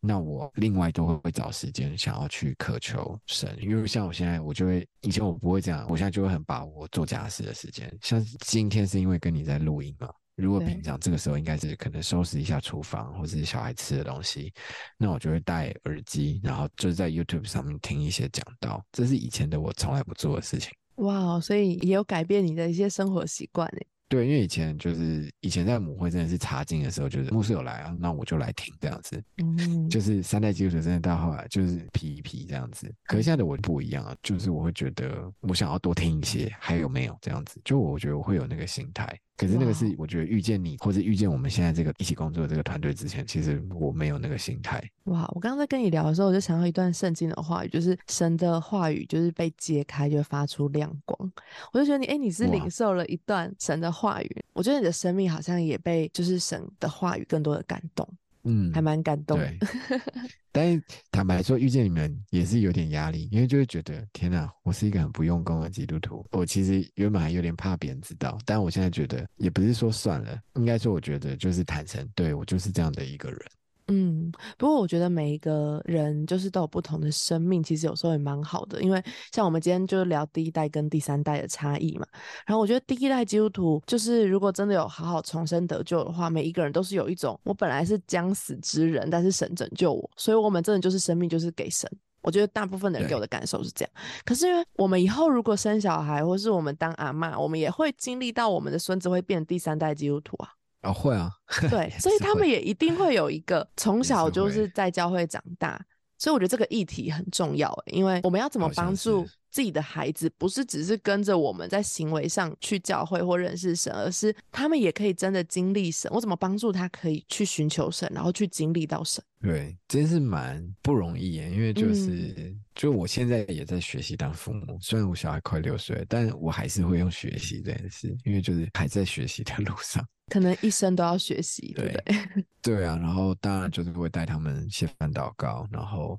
[0.00, 10.08] 那我另外都会找时间想要去渴求神，因为像我现在我就会以前我不会这样，我现在就会很把握做家事的时间，像今天是因为跟你在录音嘛。
[10.42, 14.52] 如果平常这个时候应该是可能收拾一下厨房或者是小孩吃的东西，
[14.98, 20.72] 那我就会戴耳机，然后就是在 YouTube 上面听一些讲道，这是以前的我从来不做的事情。
[20.96, 23.86] 哇，所以也有改变你的一些生活习惯诶。
[24.08, 29.24] 对，因为以前就是以前在母会真的是查经的时候，就是牧师有来啊，那我就来听这样子。
[29.38, 37.58] 嗯，就是三代基督徒真的到后来就是皮一皮这样子，可是现在的我不一样啊，就是我会觉得我想要多听一些，还有没有这样子？
[37.64, 44.82] 就我觉得我会有那个心态，可是那个是我觉得遇见你或者遇见我们现在这个一起工作的这个团队之前，其实我没有那个心态。
[45.04, 51.32] 哇，我刚刚在跟你聊的时候，我就想到一段圣经的话语，就是神的话语就是被揭开就会发出亮光。
[51.72, 58.08] 我就觉得你，哎，你是领受了一段神的话语，我觉得你的生命好像也被就是神的话语更多的感动，
[58.44, 59.46] 嗯，还蛮感动的。
[59.46, 59.58] 对。
[60.54, 66.26] 但是坦白说，遇见你们也是有点压力，因为就会觉得天哪，我是一个很不用功的基督徒。
[66.30, 73.40] 我其实原本还有点怕别人知道，但我现在觉得也不是说算了，应该说我觉得就是坦诚，对我就是这样的一个人。
[73.88, 82.06] 嗯，不过我觉得每一个人就是都有不同的生命，其实有时候也蛮好的，因为像我们今天就是聊第一代跟第三代的差异嘛。
[82.46, 91.90] 然后我觉得第一代基督徒就是如果真的有好好重生得救的话，每一个人都是有一种我本来是将死之人，但是神拯救我，所以我们真的就是生命就是给神。
[92.22, 93.92] 我觉得大部分的人给我的感受是这样，
[94.24, 100.48] 可是因为我们以后如果生小孩，或是我们当阿嬷，我们也会经历到我们的孙子会变第三代基督徒啊。
[100.82, 101.30] 哦，会啊，
[101.70, 105.80] 对，所以他们也一定会有一个从小就是在教会长大，
[106.18, 116.10] 所以我觉得这个议题很重要欸，因为我们要怎么帮助是自己的孩子，不是只是跟着我们在行为上去教会或认识神，而是他们也可以真的经历神。
[116.12, 119.22] 我怎么帮助他可以去寻求神，然后去经历到神？
[119.42, 130.02] 对，真是蛮不容易耶，因为就是、嗯就我现在也在学习当父母，虽然我小孩快六岁，但我还是会用学习这件事，因为就是还在学习的路上。
[130.28, 132.16] 可能一生都要学习，对不对
[132.62, 132.84] 对？
[132.86, 136.18] 啊，然后当然就是会带他们写饭祷告，然后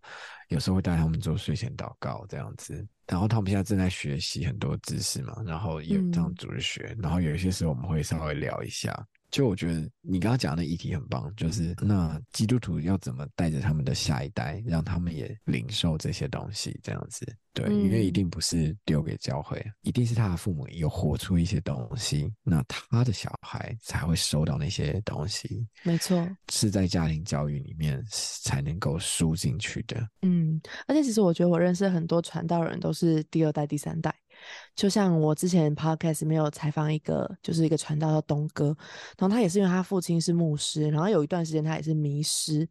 [0.50, 2.86] 有时候会带他们做睡前祷告这样子。
[3.14, 8.92] 然后他们现在正在学习很多知识嘛，然后也有这样嗯组织学，然后有一些时候我们会稍微聊一下。
[9.34, 17.26] 就我觉得你刚刚讲的议题很棒，就是那基督徒要怎么带着他们的下一代，让他们也领受这些东西，这样子。
[17.52, 25.68] 对，因为一嗯定不是丢给教会，一定是他的父母有活出一些东西，那他的小孩才会收到那些东西。
[25.82, 30.08] 没错，是在家庭教育里面才能够输进去的。
[30.22, 34.14] 嗯，而且其实我觉得我认识很多传道人都是第二代、第三代。
[34.76, 38.76] 就像我之前 podcast 没有采访一个，就是一个传道叫东哥，
[39.18, 42.68] 然后他也是因为他父亲是牧师，然后有一段时间他也是迷失。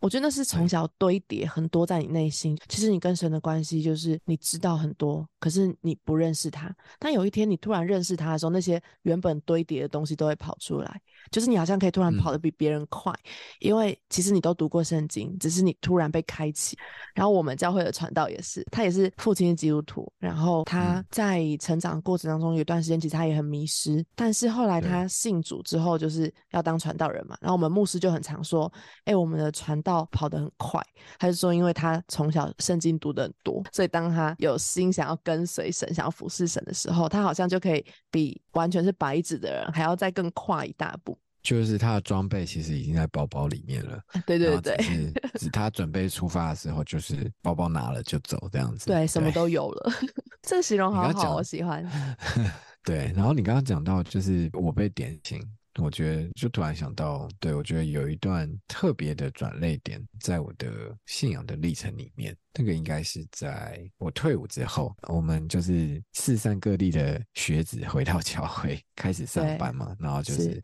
[0.00, 2.54] 我觉得那是从小堆叠很多在你内心。
[2.68, 6.70] 其实你跟神的关系就是你知道很多，可是你不认识他。
[6.98, 11.00] 但有一天你突然认识他的时候，那些原本堆叠的东西都会跑出来，
[11.30, 13.12] 就是你好像可以突然跑得比别人快，
[13.60, 16.76] 因为其实你都读过圣经，只是你突然被开启。
[17.14, 28.72] 然后我们教会的传道也是，他也是父亲的基督徒，然后他嗯在成长过程当中有一段时间其实他也很迷失，但是后来他信主之后就是要当传道人嘛，然后我们牧师就很常说，
[29.04, 30.82] 哎，我们的传道跑得很快，
[31.18, 41.13] 他是说因为他从小圣经读得很多，所以当他有心想要跟随神、想要服侍神的时候，他好像就可以比完全是白纸的人还要再更快一大步。
[41.44, 44.74] 就是他的装备其实已经在包包里面了， 对对对
[45.38, 48.86] 只是他准备出发的时候，就是包包拿了就走这样子。
[48.86, 49.92] 对，什么都有了。
[50.42, 51.86] 这个形容好好，我喜欢。
[52.82, 55.40] 对，然后你刚刚讲到，就是我被点醒，
[55.80, 70.62] 我觉得就突然想到，对我觉得有一段特别的转泪点，在我的信仰的历程里面，那个应该是在我退伍之后，我们就是四散各地的学子回到教会开始上班嘛，然后就是是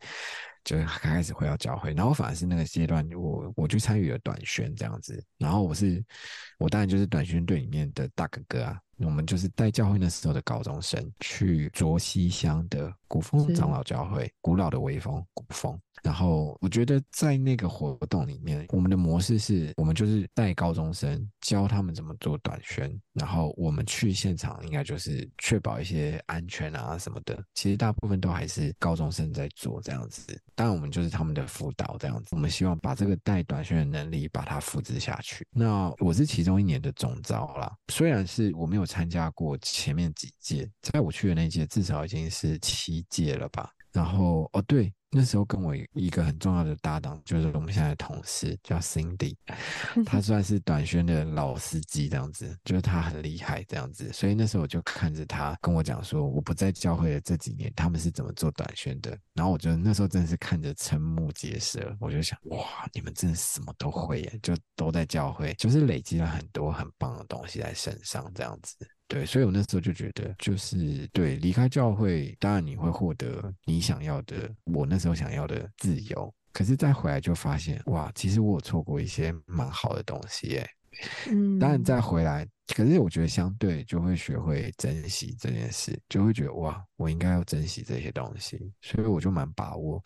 [0.63, 6.03] 就是开始回到教会，然后反而是那个阶段，我我去参与了短宣这样子，然后我是
[6.59, 15.79] 我当然就是短宣队里面的大哥哥啊，我们就是带教会那时候的高中生去卓西乡的古风长老教会，古老的威风古风。
[16.03, 27.43] 然后我觉得在那个活动里面，我们的模式是我们就是带高中生教他们怎么做短宣，然后我们去现场应该就是确保一些安全啊什么的。
[27.53, 32.27] 其实大部分都还是高中生在做这样子，当然我们就是他们的辅导这样子。
[32.33, 35.43] 我们希望把这个带短宣的能力把它复制下去。
[35.49, 43.71] 那我是其中一年的总招啦，虽然是我没有参加过前面几届，在我去的那届至少已经是七届了吧。
[43.91, 44.93] 然后哦对。
[45.13, 49.35] 那时候跟我一个很重要的搭档，就是我们现在的同事叫 Cindy，
[50.07, 68.77] 他算是短宣的老司机这样子，就是他很厉害这样子，所以那时候我就看着他跟我讲说，我不在教会的这几年，他们是怎么做短宣的，然后我觉得那时候真的是看着瞠目结舌，我就想，哇，你们真的什么都会耶，就都在教会，就是累积了很多很棒的东西在身上这样子。
[69.11, 76.33] 对，所以我那时候就觉得，就是对离开教会，当然你会获得你想要的，我那时候想要的自由。
[76.53, 80.69] 可是再回来就发现，哇，其实我有错过一些蛮好的东西耶。
[81.29, 88.71] 嗯，当然再回来，可是我觉得相对就会学会珍惜这件事，就会觉得哇，我应该要珍惜这些东西。
[88.81, 90.01] 所以我就蛮把握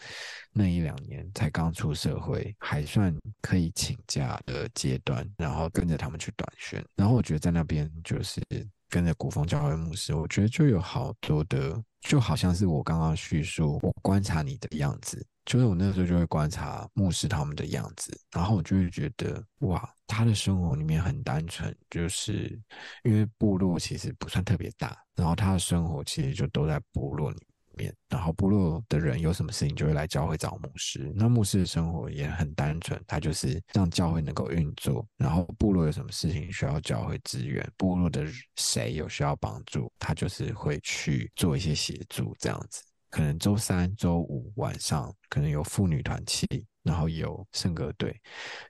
[0.52, 6.84] 那一两年才刚出社会，还算可以请假的阶段，然后跟着他们去短宣。
[6.96, 8.42] 然后我觉得在那边就是。
[8.90, 22.60] 跟着古风教会牧师，我觉得就有好多的，就好像是我刚刚叙述，我观察你的样子，就是我那时候就会观察牧师他们的样子，然后我就会觉得，哇，他的生活里面很单纯，就是
[23.04, 27.38] 因为部落其实不算特别大，然后他的生活其实就都在部落里。
[27.78, 31.12] 面，然后部落的人有什么事情就会来教会找牧师。
[31.16, 35.06] 那牧师的生活也很单纯，他就是让教会能够运作。
[35.18, 42.82] 然后部落有什么事情需要教会支援，部落的谁有需要帮助，他就是会去做一些协助这样子。
[43.10, 46.46] 可能周三、周五晚上可能有妇女团契。
[46.86, 48.16] 然后有圣歌队，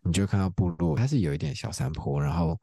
[0.01, 2.57] 你就看到部落，它是有一点小山坡，然后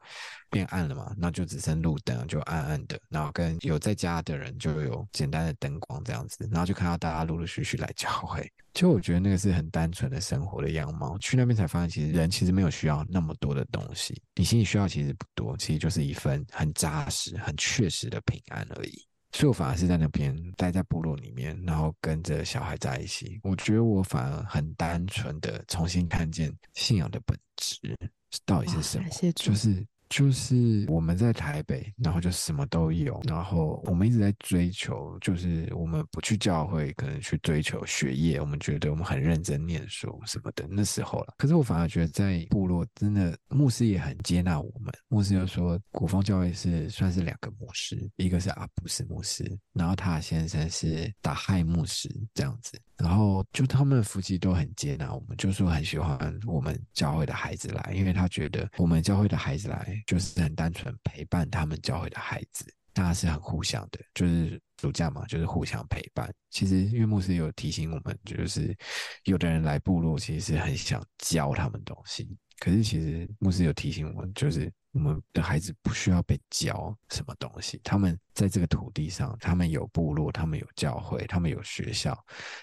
[0.49, 2.99] 变暗了嘛，那就只剩路灯，就暗暗的。
[3.07, 8.51] 然后跟有在家的人就有简单的灯光这样子，然后就看到大家陆陆续续来教会。
[8.73, 11.15] 就我觉得那个是很单纯的生活的样貌。
[11.19, 19.07] 去那边才发现，其实人其实没有需要那么多的东西，你心里需要其实不多，其实就是一份很扎实、很确实的平安而已。
[19.33, 23.39] 所以我反而是在那边待在部落里面，然后跟着小孩在一起。
[23.43, 27.97] 我觉得我反而很单纯的重新看见信仰的本质
[28.45, 29.85] 到底是什么，就是。
[30.13, 40.67] 就是我们在台北，然后就什么都有，然后我们一直在追求，就是我们不去教会，可能去追求学业，我们觉得我们很认真念书什么的。
[40.69, 44.93] 那时候了，可是我反而觉得在部落，真的牧师也很接纳我们。
[45.07, 49.43] 牧师就说，古风教会是算是两个牧师，一个是阿布斯牧师，
[49.73, 52.79] 然后他先生是达亥牧师这样子。
[52.97, 66.33] 然后就他们夫妻都很接纳我们，就说很喜欢我们教会的孩子来，因为他觉得我们教会的孩子来就是很单纯陪伴他们教会的孩子，大家是很互相的，就是暑假嘛，就是互相陪伴。
[66.49, 68.75] 其实因为牧师有提醒我们，就是
[69.23, 74.71] 有的人来部落其实是很想教他们东西，可是其实牧师有提醒我们，就是。
[74.93, 82.15] 我们的孩子不需要被教什么东西，他们在这个土地上，他们有部落，他们有教会，他们有学校，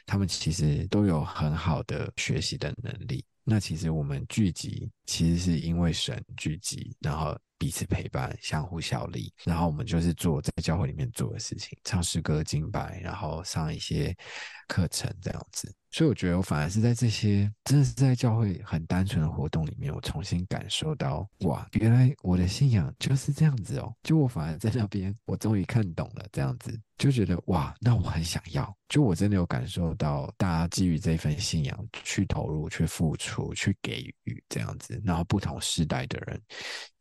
[0.06, 3.24] 他们其实都有很好的学习的能力。
[3.50, 14.16] 那其实我们聚集，其实是因为神聚集，然后彼此陪伴，相互效力，然后我们就是做在教会里面做的事情，唱诗歌、敬拜，然后上一些
[14.66, 15.70] 课程这样子。
[15.92, 23.92] 所以我觉得，我反而是在这些真的是在教会很单纯的活动里面，我重新感受到，哇，原来我的信仰就是这样子哦。
[24.04, 26.80] 就我反而在那边，我终于看懂了这样子。
[26.96, 28.72] 就觉得哇，那我很想要。
[28.88, 36.40] 就我真的有感受到，大家基于这份信仰去投入、去付出、去给予这样子，然后不同时代的人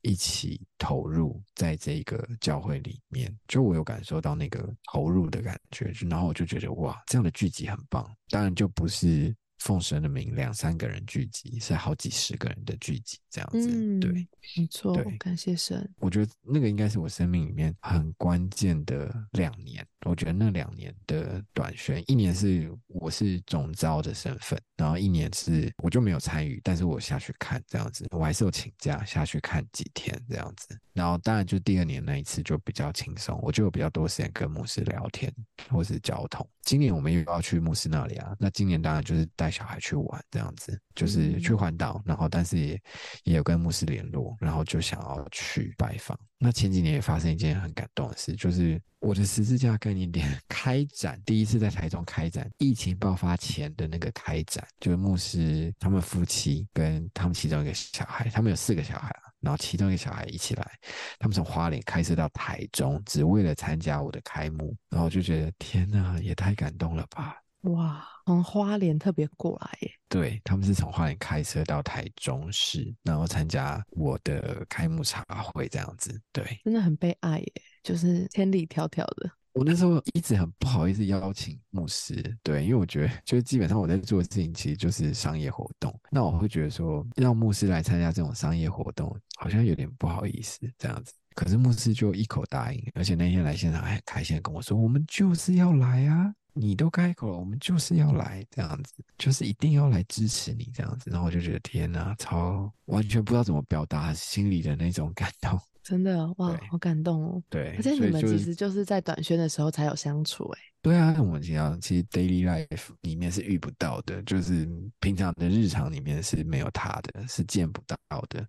[0.01, 5.91] 一起投入在这个教会里面，就我有感受到那个投入的感觉。
[6.09, 8.09] 然后我就觉得哇，这样的聚集很棒。
[8.29, 9.35] 当然就不是。
[9.59, 15.93] 奉神的名，两三个人聚集，是好几十个人的聚集，这样子，对，没错，感谢神。
[15.97, 19.85] 我觉得那个应该是我生命里面很关键的两年。
[20.05, 30.77] 我觉得那两年的短宣，一年是我是总招的身份，然后一年是我就没有参与，但是我下去看这样子，我还是有请假下去看几天这样子。
[30.93, 35.33] 然后当然就第二年那一次就比较轻松，我就有比较多时间跟牧师聊天
[35.69, 36.45] 或是交通。
[36.63, 42.81] 今年我们又要去牧师那里啊，那今年当然就是带小孩去玩这样子，就是去环岛，然后但是也
[43.23, 46.19] 也有跟牧师联络，然后就想要去拜访。
[46.37, 60.71] 那前几年也发生一件很感动的事，就是我的十字架概念店开展，第一次在台中开展，疫情爆发前的那个开展，就是牧师他们夫妻跟他们其中一个小孩，他们有四个小孩啊，然后其中一个小孩一起来，
[61.17, 67.37] 他们从花莲开车到台中，只为了参加我的开幕，然后我就觉得天哪，也太感动了吧！
[67.61, 76.21] 哇，从花莲特别过来耶，对他们是从花莲开车到台中市，然后参加我的开幕茶会这样子。
[76.31, 79.31] 对，真的很被爱耶，就是千里迢迢的。
[79.53, 91.13] 我那时候一直很不好意思邀请牧师，对，因为我觉得就是基本上我在做的事情其实就是商业活动，那我会觉得说让牧师来参加这种商业活动好像有点不好意思这样子。
[91.35, 101.09] 可是牧师就一口答应，而且那天来现场还很开心的跟我说：“我们就是要来啊。”你都开口了，我们就是要来这样子，就是一定要来支持你这样子。
[101.09, 105.59] 然后我就觉得天哪，超完全不知道怎么表达心里的那种感动。
[105.81, 107.43] 真的哇，好感动哦。
[107.49, 110.59] 对，而且你们其实就是在短宣的时候才有相处哎。
[110.81, 114.65] 对啊，我们平常其实 daily life 里面是遇不到的，就是
[115.01, 117.97] 平常的日常里面是没有他的，是见不到
[118.29, 118.47] 的。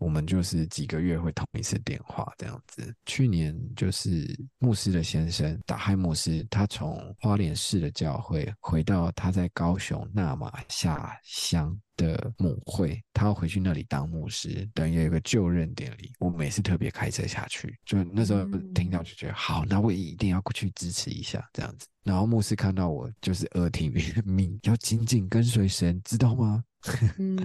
[0.00, 2.92] 我们就是几个月会通一次电话这样子。
[3.06, 4.26] 去年就是
[4.58, 11.78] 牧师的先生打嗨牧师，他从花莲市的教会回到他在高雄纳马下乡。
[11.98, 16.10] 的母会，他要回去那里当牧师，等于有一个就任典礼。
[16.18, 18.42] 我每次特别开车下去，就那时候
[18.74, 21.86] 听到就觉得好，那我也一定要过去支持一下这样子。
[22.04, 23.92] 然后牧师看到我就是耳听
[24.24, 26.64] 命，要紧紧跟随神，知道吗？
[27.18, 27.36] 嗯，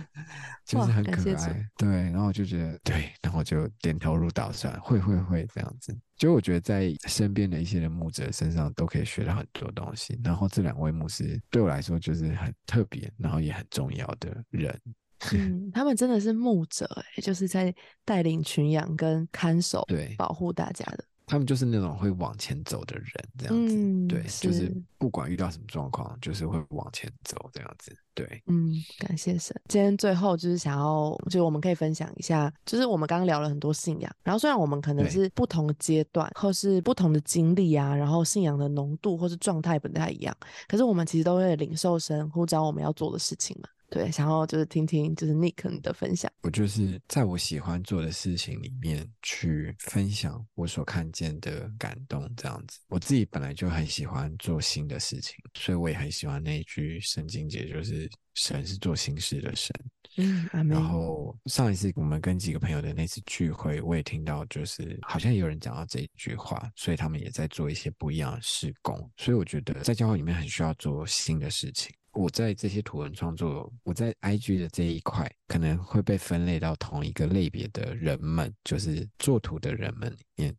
[0.64, 1.88] 就是很可爱，对。
[1.88, 5.96] 然后我就觉得对，然后就点头如捣蒜，会会会这样子。
[6.16, 10.18] 就我觉得在身边的一些的牧者身上都可以学到很多东西。
[10.24, 14.80] 然后这两位牧师对我来说就是很特别，然后也很重要的人。
[15.32, 16.84] 嗯，他们真的是牧者，
[17.16, 21.04] 哎，就是在带领群羊跟看守，对，保护大家的。
[21.26, 23.08] 他们就是那种会往前走的人，
[23.38, 23.74] 这样子，
[24.06, 29.58] 对，就是不管遇到什么状况，就是会往前走这样子，对，嗯，感谢神。
[29.68, 40.36] 今天最后就是想要，就是我们可以分享一下，就是我们刚刚聊了很多信仰，然后虽然我们可能是不同的阶段或是不同的经历啊，然后信仰的浓度或是状态不太一样，
[40.68, 43.68] 可是我们其实都会领受神呼召我们要做的事情嘛。
[43.94, 46.28] 对，想要就是听听就是 Nick 你的分享。
[46.42, 52.80] 我就是在我喜欢做的事情里面去分享我所看见的感动，这样子。
[52.88, 59.72] 我自己本来就很喜欢做新的事情，所以我也很喜欢那一句圣经节，就是神是做新事的神。
[60.16, 69.08] 嗯，然后上一次我们跟几个朋友的那次聚会，我也听到就是好像有人讲到这一句话，所以他们也在做一些不一样的事工。
[69.16, 71.94] 所以我觉得在教会里面很需要做新的事情。
[72.14, 80.54] 我在这些图文创作，我在 IG 的这一块可能会被分类到同一个类别的人们，就是做图的人们里面。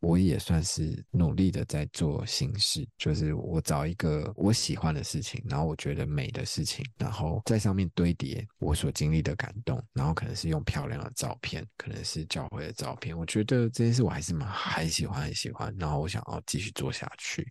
[0.00, 13.18] 我也算是努力的在做新事，就是我找一个我喜欢的事情，然后我觉得美的事情，然后在上面堆叠我所经历的感动，然后可能是用漂亮的照片，可能是教会的照片。
[13.18, 17.44] 我觉得这件事我还是蛮很喜欢很喜欢，然后我想要继续做下去。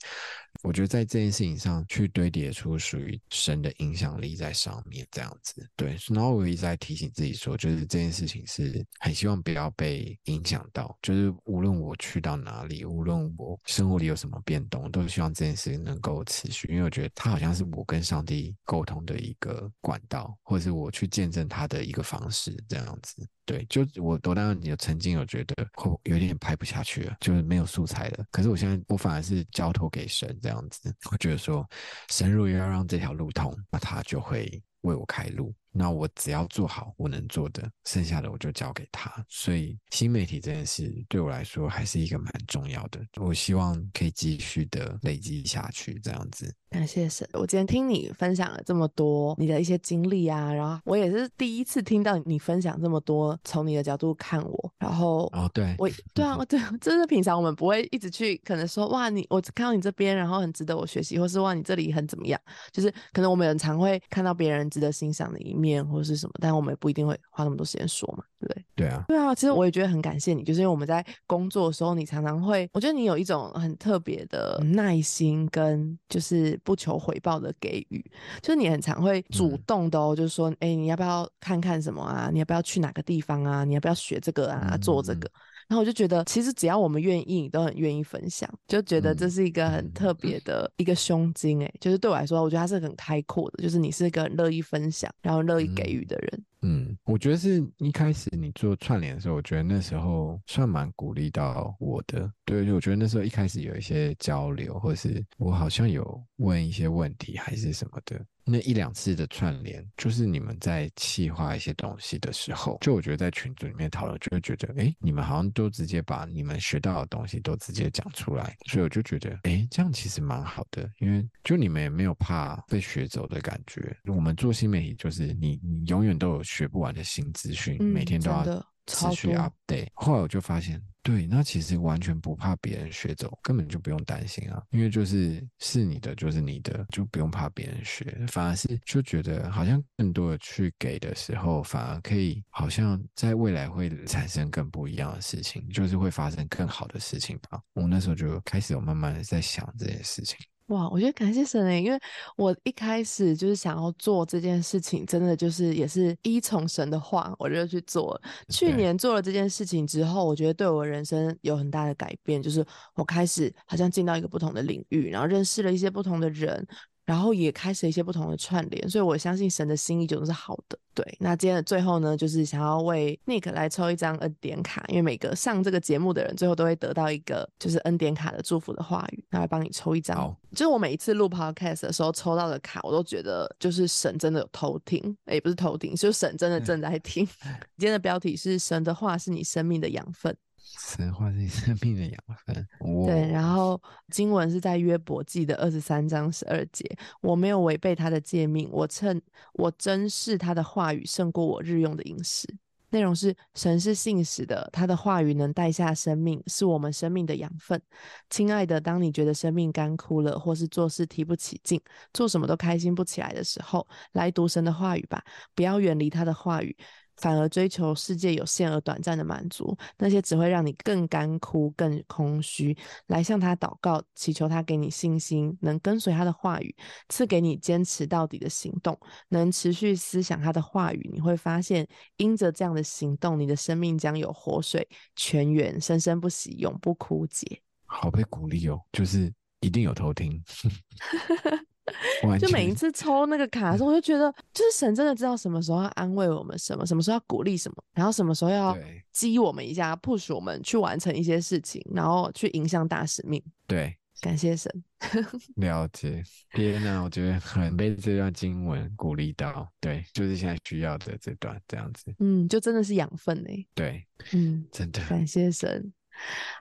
[0.67, 5.97] 我觉得在这件事情上去堆叠出属于神的影响力在上面，这样子对。
[6.09, 12.37] 然后我一直在提醒自己说，就是这件事情是很希望不要被影响到，就是无论我去到。
[12.37, 12.85] 哪里？
[12.85, 23.27] 无论我生活里有什么变动，都希望这件事情能够持续，因为我觉得它好像是我跟上帝沟通的一个管道，或者是我去见证他的一个方式，这样子。
[23.47, 28.25] 对，就我我当然有曾经有觉得会有点拍不下去了，就是没有素材了。
[28.29, 31.65] 可是我现在我反而是交托给神这样子，我觉得说
[32.09, 35.53] 神如果要让这条路通，那他就会为我开路。
[35.77, 39.23] 那我只要做好我能做的，剩下的我就交给他。
[39.29, 42.99] 所以新媒体这件事对我来说还是一个蛮重要的。
[43.21, 46.53] 我希望可以继续的累积下去，这样子。
[46.69, 54.73] 感谢神，我今天听你分享了这么多你的一些经历啊，然后我也是第一次听到你分享这么多，从你的角度看我。
[54.77, 62.39] 然后哦，对我对啊，对，这是平常我们不会一直去可能说哇，你我看到你这边，然后很值得我学习，或是哇你这里很怎么样，
[62.73, 65.66] 就是可能我们很常会看到别人值得欣赏的一面。
[65.67, 68.65] 面或者是什么，但我们也不一定会花那么多时间说嘛，对不对？
[68.75, 69.35] 对啊，对啊。
[69.35, 78.03] 其实我也觉得很感谢你，就是因为我们在工作的时候，你常常会，我觉得你有一种很特别的耐心，跟就是不求回报的给予，
[78.41, 82.29] 就是你很常会主动的哦，就是说，哎，你要不要看看什么啊？
[82.31, 83.65] 你要不要去哪个地方啊？
[83.65, 84.77] 你要不要学这个啊？
[84.77, 85.29] 做这个？
[85.67, 96.43] 然后我就觉得，其实只要我们愿意，你都很愿意分享，就觉得这是一个很特别的一个胸襟，哎，就是对我来说，我觉得它是很开阔的，就是你是一个很乐意分享，然后乐意给予的人。
[96.67, 102.29] 嗯，我觉得是一开始你做串联的时候，我觉得那时候算蛮鼓励到我的。
[102.43, 108.19] 对，我觉得那时候一开始有一些交流，或是我好像有问一些问题还是什么的。
[108.49, 123.93] 那一两次的串联，就是你们在企划一些东西的时候，就我觉得在群组里面讨论，就会觉得，哎，你们好像都直接把你们学到的东西都直接讲出来，所以我就觉得，哎，这样其实蛮好的，因为就你们也没有怕被学走的感觉。
[124.05, 128.65] 我们做新媒体，就是你你永远都有学不完的新资讯，每天都要。
[128.89, 147.61] 持续 update，后来我就发现，对，那其实完全不怕别人学走，根本就不用担心啊，因为就是是你的就是你的，就不用怕别人学，反而是就觉得好像更多的去给的时候，反而可以好像在未来会产生更不一样的事情，就是会发生更好的事情吧。
[147.73, 150.37] 我那时候就开始有慢慢的在想这件事情。
[150.67, 151.97] 哇，我觉得感谢神诶，因为
[152.35, 158.19] 我一开始就是想要做这件事情，真的就是也是依从神的话，我就去做。
[158.49, 162.65] 去年做了这件事情之后，我觉得对我人生有很大的改变，就是
[162.95, 166.67] 我开始好像进到一个不同的领域，然后认识了一些不同的人。
[167.07, 170.77] 然后也开始一些不同的串联，所以我相信神的心意总是好的。
[170.93, 180.35] 对，那今天的最后呢，就是想要为 Nick 来抽一张恩典卡，因为每个上这个节目的人最后都会得到一个就是恩典卡的祝福的话语，那来帮你抽一张。
[180.51, 187.25] 就是我每一次录 Podcast 的时候抽到的卡，我都觉得就是神真的有偷听，也不是偷听，就是神真的正在听。
[187.77, 190.35] 今天的标题是神的话是你生命的养分。
[190.79, 192.67] 神化是你生命的养分。
[193.05, 196.83] 对，然后经文是在约伯记的二十三章十二节。
[197.21, 199.21] 我没有违背他的诫命，我趁
[199.53, 202.47] 我珍视他的话语胜过我日用的饮食。
[202.89, 207.81] 内容是神是信实的，他的话语能带下生命，是我们生命的养分。
[208.29, 211.81] 亲爱的，当你觉得生命干枯了，或是做事提不起劲，
[212.13, 215.21] 做什么都开心不起来的时候，来读神的话语吧，
[215.53, 216.73] 不要远离他的话语。
[217.17, 222.77] 反而追求世界有限而短暂的满足，那些只会让你更干枯、更空虚。
[223.07, 226.75] 来向他祷告，祈求他给你信心，能跟随他的话语，
[227.09, 228.97] 赐给你坚持到底的行动，
[229.29, 231.09] 能持续思想他的话语。
[231.11, 231.87] 你会发现，
[232.17, 237.61] 因着这样的行动，你的生命将有活水泉源，生生不息，永不枯竭。
[237.85, 240.43] 好被鼓励哦，就是一定有偷听。
[242.39, 248.77] 就每一次抽那个卡的时候，我就觉得，就是神真的知道什么时候要安慰我们，什么什么时候要鼓励什么，然后什么时候要
[249.11, 253.41] 激我们一下，push 我们去完成一些事情，然后去影响大使命。
[253.65, 254.71] 对，感谢神。
[255.57, 256.23] 了解。
[256.51, 259.67] 天哪，我觉得很被这段经文鼓励到。
[259.79, 262.13] 对，就是现在需要的这段这样子。
[262.19, 263.67] 嗯，就真的是养分呢。
[263.75, 264.99] 对，嗯，真的。
[265.07, 265.93] 感谢神。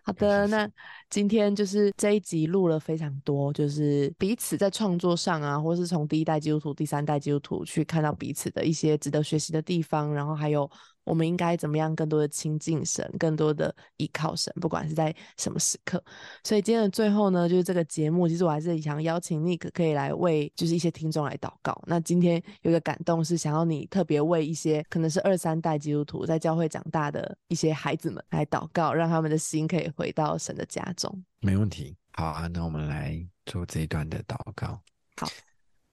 [0.04, 0.68] 好的，那
[1.10, 10.70] 今天就是这一集录了非常多，就是彼此在创作上啊，或是从第一代基督徒、第三代基督徒去看到彼此的一些值得学习的地方，然后还有。
[11.06, 16.02] 我们应该怎么样更多的亲近神，更多的依靠神，不管是在什么时刻。
[16.44, 21.80] 所以今天的最后呢，就是这个节目，其实我还是想邀请 Nick 可以来为就是一些听众来祷告。
[21.86, 31.24] 那今天有一个感动是想要你特别为一些可能是二三代基督徒在教会长大的一些孩子们来祷告，让他们的心可以回到神的家中。
[31.40, 34.80] 没问题，好啊，那我们来做这一段的祷告。
[35.18, 35.28] 好，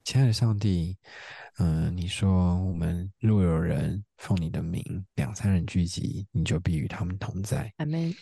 [0.04, 0.96] 亲爱的上帝。
[1.58, 4.82] 嗯，你说我们若有人奉你的名
[5.14, 7.72] 两三人聚集，你就必与他们同在。
[7.78, 8.14] 阿门。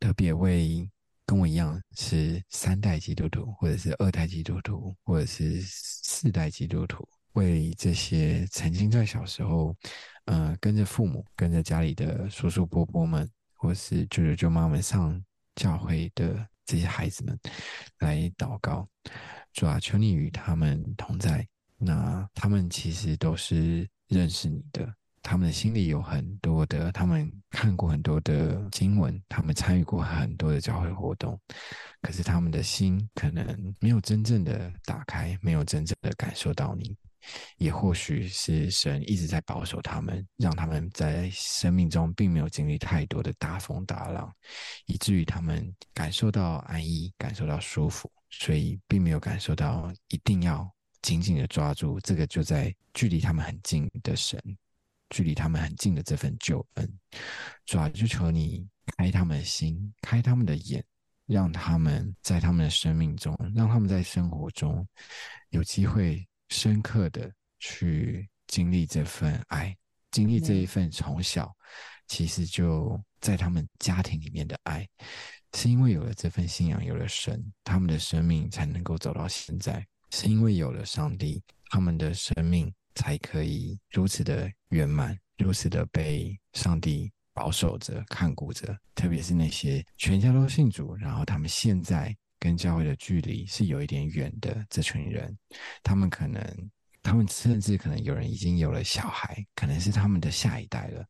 [0.00, 0.88] 特别为
[1.24, 9.74] 跟我一样是三代基督徒，或者是二代基督徒，或者是四代基督徒，为这些曾经在小时候，
[10.26, 15.22] 嗯，跟着父母、跟着家里的叔叔伯伯们，或是舅舅舅妈们上
[15.54, 17.38] 教会的这些孩子们
[18.00, 18.86] 来祷告。
[19.52, 21.46] 主啊，求你与他们同在。
[21.78, 24.88] 那他们其实都是认识你的，
[25.20, 31.36] 他们的心里有很多的，他们看过很多的经文，他们参与过很多的教会活动，
[32.00, 36.96] 可是他们的心可能没有真正的打开，没有真正的感受到你，
[37.56, 44.32] 也或许是神一直在保守他们，让他们在生命中并没有经历太多的大风大浪，
[44.86, 50.68] 以至于他们感受到安逸，感受到舒服，所以并没有感受到一定要。
[51.02, 54.40] 紧紧的抓住这个就在距离他们很近的神，
[55.10, 56.98] 距离他们很近的这份救恩，
[57.66, 58.64] 主啊，就求你
[58.96, 60.80] 开他们的心，开他们的眼，
[61.26, 64.86] 让他们在他们的生命中，让他们在生活中
[65.48, 67.28] 有机会深刻的
[67.58, 69.76] 去经历这份爱，
[70.12, 71.52] 经历这一份从小
[72.06, 74.88] 其实就在他们家庭里面的爱，
[75.54, 79.86] 是因为有了这份信仰，有了神，他们的生命才能够走到现在。
[80.10, 88.76] 是因为有了上帝，他们的生命才可以如此的圆满，如此的被上帝保守着、看顾着。
[88.94, 95.34] 特别是那些全家都信主，然后他们现在跟教会的距离是有一点远的这群人，
[95.82, 96.70] 他们可能，
[97.02, 101.04] 他们甚至可能有人已经有了小孩，可能是他们的下一代了。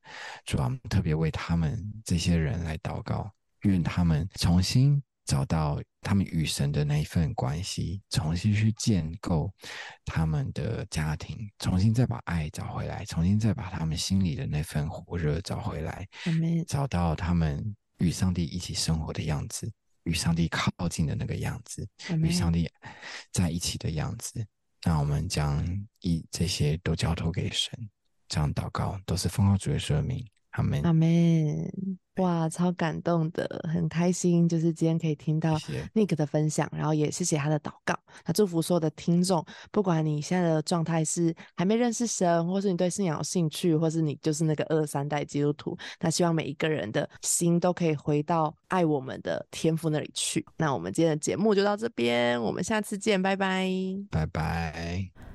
[0.46, 3.28] 主啊，特别为他们这些人来祷告，
[3.62, 9.52] 愿他们重新找到他们与神的那一份关系，重新去建构
[10.04, 16.06] 他们的家庭，重新再把爱找回来，重新再把他们心里的那份火热找回来，
[16.66, 19.72] 找到他们与上帝一起生活的样子。
[20.04, 21.88] 与上帝靠近的那个样子，
[22.24, 22.68] 与上帝
[23.30, 24.44] 在一起的样子，
[24.82, 25.64] 那我们将
[26.00, 27.72] 一这些都交托给神，
[28.26, 30.28] 这样祷告都是奉靠主的圣名。
[30.50, 32.00] 阿门，阿门。
[32.16, 35.56] 哇，超感动的，很开心，就是今天可以听到
[35.94, 37.98] Nick 的分享，然后也谢谢他的祷告。
[38.26, 50.44] 那祝福所有的听众，不管你现在的状态是还没认识神，或是你对信仰有兴趣，或是你就是那个二三代基督徒，那希望每一个人的心都可以回到爱我们的天父那里去。
[50.58, 53.70] 那我们今天的节目就到这边，我们下次见，拜拜，
[54.10, 55.31] 拜拜。